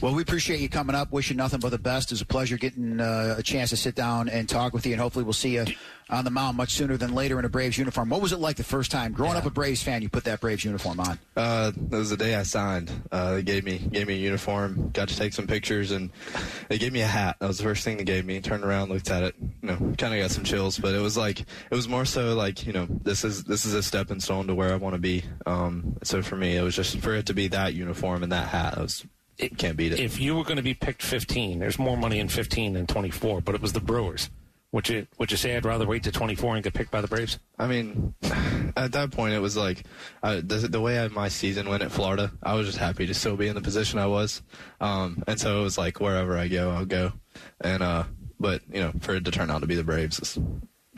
Well, 0.00 0.14
we 0.14 0.22
appreciate 0.22 0.60
you 0.60 0.68
coming 0.68 0.96
up. 0.96 1.12
Wishing 1.12 1.36
nothing 1.36 1.60
but 1.60 1.70
the 1.70 1.78
best. 1.78 2.10
It's 2.10 2.22
a 2.22 2.26
pleasure 2.26 2.56
getting 2.56 3.00
uh, 3.00 3.34
a 3.36 3.42
chance 3.42 3.70
to 3.70 3.76
sit 3.76 3.94
down 3.94 4.28
and 4.28 4.48
talk 4.48 4.72
with 4.72 4.86
you, 4.86 4.92
and 4.92 5.00
hopefully 5.00 5.24
we'll 5.24 5.34
see 5.34 5.54
you 5.54 5.66
on 6.08 6.24
the 6.24 6.30
mound 6.30 6.56
much 6.56 6.72
sooner 6.72 6.96
than 6.96 7.14
later 7.14 7.38
in 7.38 7.44
a 7.44 7.48
Braves 7.48 7.76
uniform. 7.76 8.08
What 8.08 8.22
was 8.22 8.32
it 8.32 8.38
like 8.38 8.56
the 8.56 8.64
first 8.64 8.90
time 8.90 9.12
growing 9.12 9.36
up 9.36 9.44
a 9.44 9.50
Braves 9.50 9.82
fan? 9.82 10.00
You 10.00 10.08
put 10.08 10.24
that 10.24 10.40
Braves 10.40 10.64
uniform 10.64 11.00
on. 11.00 11.18
Uh, 11.36 11.72
that 11.76 11.96
was 11.96 12.10
the 12.10 12.16
day 12.16 12.34
I 12.34 12.44
signed. 12.44 12.90
Uh, 13.12 13.34
they 13.34 13.42
gave 13.42 13.64
me 13.64 13.78
gave 13.78 14.06
me 14.06 14.14
a 14.14 14.18
uniform. 14.18 14.90
Got 14.94 15.08
to 15.08 15.16
take 15.16 15.34
some 15.34 15.46
pictures, 15.46 15.90
and 15.90 16.10
they 16.68 16.78
gave 16.78 16.92
me 16.92 17.02
a 17.02 17.06
hat. 17.06 17.36
That 17.40 17.48
was 17.48 17.58
the 17.58 17.64
first 17.64 17.84
thing 17.84 17.98
they 17.98 18.04
gave 18.04 18.24
me. 18.24 18.40
Turned 18.40 18.64
around, 18.64 18.88
looked 18.88 19.10
at 19.10 19.22
it. 19.22 19.34
You 19.62 19.68
know, 19.68 19.76
kind 19.98 20.14
of 20.14 20.20
got 20.20 20.30
some 20.30 20.44
chills, 20.44 20.78
but 20.78 20.94
it 20.94 21.00
was 21.00 21.18
like 21.18 21.40
it 21.40 21.74
was 21.74 21.88
more 21.88 22.06
so 22.06 22.34
like 22.34 22.66
you 22.66 22.72
know 22.72 22.86
this 23.02 23.22
is 23.22 23.44
this 23.44 23.66
is 23.66 23.74
a 23.74 23.82
stepping 23.82 24.20
stone 24.20 24.46
to 24.46 24.54
where 24.54 24.72
I 24.72 24.76
want 24.76 24.94
to 24.94 25.00
be. 25.00 25.24
Um, 25.44 25.98
so 26.02 26.22
for 26.22 26.36
me, 26.36 26.56
it 26.56 26.62
was 26.62 26.74
just 26.74 26.98
for 27.00 27.14
it 27.14 27.26
to 27.26 27.34
be 27.34 27.48
that 27.48 27.74
uniform 27.74 28.22
and 28.22 28.32
that 28.32 28.48
hat. 28.48 28.78
It 28.78 28.80
was 28.80 29.04
it 29.40 29.56
can't 29.58 29.76
beat 29.76 29.92
it. 29.92 30.00
If 30.00 30.20
you 30.20 30.36
were 30.36 30.44
going 30.44 30.58
to 30.58 30.62
be 30.62 30.74
picked 30.74 31.02
15, 31.02 31.58
there's 31.58 31.78
more 31.78 31.96
money 31.96 32.20
in 32.20 32.28
15 32.28 32.74
than 32.74 32.86
24, 32.86 33.40
but 33.40 33.54
it 33.54 33.62
was 33.62 33.72
the 33.72 33.80
Brewers. 33.80 34.30
Would 34.72 34.88
you 34.88 35.08
would 35.18 35.32
you 35.32 35.36
say 35.36 35.56
I'd 35.56 35.64
rather 35.64 35.84
wait 35.84 36.04
to 36.04 36.12
24 36.12 36.54
and 36.54 36.62
get 36.62 36.74
picked 36.74 36.92
by 36.92 37.00
the 37.00 37.08
Braves? 37.08 37.40
I 37.58 37.66
mean, 37.66 38.14
at 38.76 38.92
that 38.92 39.10
point, 39.10 39.34
it 39.34 39.40
was 39.40 39.56
like 39.56 39.82
uh, 40.22 40.36
the, 40.44 40.68
the 40.68 40.80
way 40.80 41.00
I, 41.00 41.08
my 41.08 41.26
season 41.26 41.68
went 41.68 41.82
at 41.82 41.90
Florida. 41.90 42.30
I 42.40 42.54
was 42.54 42.66
just 42.66 42.78
happy 42.78 43.04
to 43.06 43.14
still 43.14 43.36
be 43.36 43.48
in 43.48 43.56
the 43.56 43.60
position 43.60 43.98
I 43.98 44.06
was, 44.06 44.42
um, 44.80 45.24
and 45.26 45.40
so 45.40 45.60
it 45.60 45.64
was 45.64 45.76
like 45.76 45.98
wherever 45.98 46.38
I 46.38 46.46
go, 46.46 46.70
I'll 46.70 46.86
go. 46.86 47.12
And 47.60 47.82
uh, 47.82 48.04
but 48.38 48.62
you 48.72 48.80
know, 48.80 48.92
for 49.00 49.16
it 49.16 49.24
to 49.24 49.32
turn 49.32 49.50
out 49.50 49.62
to 49.62 49.66
be 49.66 49.74
the 49.74 49.82
Braves 49.82 50.20
is 50.20 50.38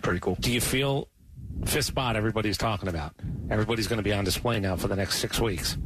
pretty 0.03 0.21
cool. 0.21 0.37
Do 0.39 0.53
you 0.53 0.61
feel 0.61 1.09
fifth 1.65 1.87
spot? 1.87 2.15
Everybody's 2.15 2.59
talking 2.59 2.91
about. 2.91 3.15
Everybody's 3.49 3.87
going 3.87 4.01
to 4.01 4.03
be 4.03 4.13
on 4.13 4.25
display 4.25 4.61
now 4.61 4.77
for 4.77 4.89
the 4.89 4.97
next 4.97 5.19
six 5.19 5.41
weeks 5.41 5.79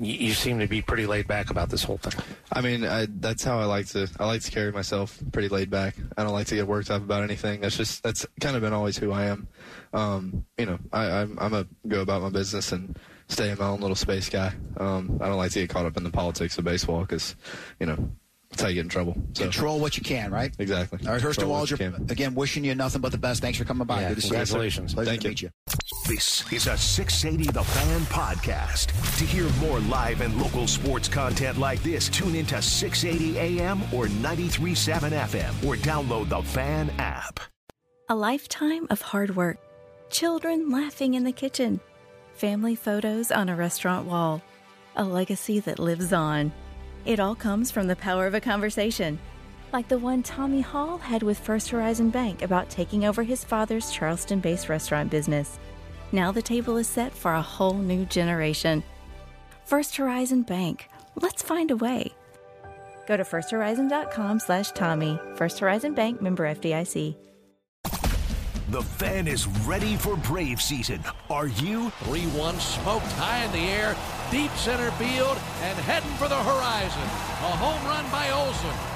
you, 0.00 0.14
you, 0.14 0.32
seem 0.32 0.58
to 0.58 0.66
be 0.66 0.82
pretty 0.82 1.06
laid 1.06 1.26
back 1.26 1.50
about 1.50 1.70
this 1.70 1.82
whole 1.82 1.98
thing. 1.98 2.22
I 2.52 2.60
mean, 2.60 2.84
I, 2.84 3.06
that's 3.08 3.44
how 3.44 3.58
I 3.58 3.64
like 3.64 3.86
to. 3.88 4.08
I 4.18 4.26
like 4.26 4.42
to 4.42 4.50
carry 4.50 4.72
myself 4.72 5.18
pretty 5.32 5.48
laid 5.48 5.70
back. 5.70 5.96
I 6.16 6.24
don't 6.24 6.32
like 6.32 6.46
to 6.48 6.54
get 6.54 6.66
worked 6.66 6.90
up 6.90 7.02
about 7.02 7.22
anything. 7.22 7.60
That's 7.60 7.76
just 7.76 8.02
that's 8.02 8.26
kind 8.40 8.56
of 8.56 8.62
been 8.62 8.72
always 8.72 8.96
who 8.96 9.12
I 9.12 9.24
am. 9.24 9.48
Um, 9.92 10.44
you 10.58 10.66
know, 10.66 10.78
I, 10.92 11.06
I'm, 11.06 11.38
I'm 11.40 11.54
a 11.54 11.66
go 11.86 12.00
about 12.02 12.22
my 12.22 12.30
business 12.30 12.72
and 12.72 12.98
stay 13.28 13.50
in 13.50 13.58
my 13.58 13.66
own 13.66 13.80
little 13.80 13.96
space 13.96 14.28
guy. 14.28 14.52
Um, 14.76 15.18
I 15.20 15.28
don't 15.28 15.36
like 15.36 15.52
to 15.52 15.60
get 15.60 15.70
caught 15.70 15.86
up 15.86 15.96
in 15.96 16.04
the 16.04 16.10
politics 16.10 16.58
of 16.58 16.64
baseball 16.64 17.00
because, 17.00 17.34
you 17.80 17.86
know, 17.86 18.10
that's 18.50 18.62
how 18.62 18.68
you 18.68 18.74
get 18.74 18.82
in 18.82 18.88
trouble. 18.88 19.16
So. 19.34 19.44
Control 19.44 19.80
what 19.80 19.96
you 19.96 20.02
can, 20.02 20.30
right? 20.30 20.54
Exactly. 20.58 21.00
All 21.06 21.12
right, 21.12 21.22
Hurston 21.22 21.48
Waldrep, 21.48 22.10
again, 22.10 22.34
wishing 22.34 22.64
you 22.64 22.74
nothing 22.74 23.00
but 23.00 23.12
the 23.12 23.18
best. 23.18 23.42
Thanks 23.42 23.58
for 23.58 23.64
coming 23.64 23.86
by. 23.86 24.02
Yeah, 24.02 24.08
Good 24.10 24.16
to 24.16 24.20
congratulations. 24.22 24.92
see 24.92 24.98
you. 25.00 25.04
Thank 25.04 25.22
to 25.22 25.28
you. 25.28 25.30
meet 25.30 25.42
you. 25.42 25.50
This 26.06 26.44
is 26.52 26.68
a 26.68 26.78
680 26.78 27.50
The 27.50 27.64
Fan 27.64 28.00
podcast. 28.02 29.16
To 29.18 29.24
hear 29.24 29.50
more 29.54 29.80
live 29.80 30.20
and 30.20 30.40
local 30.40 30.68
sports 30.68 31.08
content 31.08 31.58
like 31.58 31.82
this, 31.82 32.08
tune 32.08 32.36
into 32.36 32.62
680 32.62 33.36
AM 33.36 33.82
or 33.92 34.06
93.7 34.06 35.10
FM 35.10 35.66
or 35.66 35.74
download 35.74 36.28
the 36.28 36.42
Fan 36.42 36.90
app. 36.98 37.40
A 38.08 38.14
lifetime 38.14 38.86
of 38.88 39.02
hard 39.02 39.34
work, 39.34 39.58
children 40.08 40.70
laughing 40.70 41.14
in 41.14 41.24
the 41.24 41.32
kitchen, 41.32 41.80
family 42.34 42.76
photos 42.76 43.32
on 43.32 43.48
a 43.48 43.56
restaurant 43.56 44.06
wall, 44.06 44.40
a 44.94 45.02
legacy 45.02 45.58
that 45.58 45.80
lives 45.80 46.12
on. 46.12 46.52
It 47.04 47.18
all 47.18 47.34
comes 47.34 47.72
from 47.72 47.88
the 47.88 47.96
power 47.96 48.28
of 48.28 48.34
a 48.34 48.40
conversation, 48.40 49.18
like 49.72 49.88
the 49.88 49.98
one 49.98 50.22
Tommy 50.22 50.60
Hall 50.60 50.98
had 50.98 51.24
with 51.24 51.40
First 51.40 51.68
Horizon 51.70 52.10
Bank 52.10 52.42
about 52.42 52.70
taking 52.70 53.06
over 53.06 53.24
his 53.24 53.42
father's 53.42 53.90
Charleston 53.90 54.38
based 54.38 54.68
restaurant 54.68 55.10
business. 55.10 55.58
Now 56.12 56.32
the 56.32 56.42
table 56.42 56.76
is 56.76 56.86
set 56.86 57.12
for 57.12 57.32
a 57.34 57.42
whole 57.42 57.74
new 57.74 58.04
generation. 58.06 58.82
First 59.64 59.96
Horizon 59.96 60.42
Bank. 60.42 60.88
Let's 61.16 61.42
find 61.42 61.70
a 61.70 61.76
way. 61.76 62.12
Go 63.06 63.16
to 63.16 63.24
firsthorizon.com 63.24 64.40
slash 64.40 64.72
Tommy. 64.72 65.18
First 65.34 65.58
Horizon 65.58 65.94
Bank 65.94 66.22
member 66.22 66.44
FDIC. 66.54 67.16
The 68.68 68.82
fan 68.82 69.28
is 69.28 69.46
ready 69.64 69.96
for 69.96 70.16
Brave 70.16 70.60
season. 70.60 71.00
Are 71.30 71.46
you? 71.46 71.90
3 72.04 72.22
1 72.22 72.58
smoked 72.58 73.06
high 73.12 73.44
in 73.44 73.52
the 73.52 73.58
air, 73.58 73.96
deep 74.30 74.50
center 74.56 74.90
field, 74.92 75.38
and 75.62 75.78
heading 75.78 76.10
for 76.18 76.26
the 76.26 76.34
horizon. 76.34 77.02
A 77.02 77.52
home 77.62 77.84
run 77.86 78.10
by 78.10 78.30
Olson. 78.30 78.95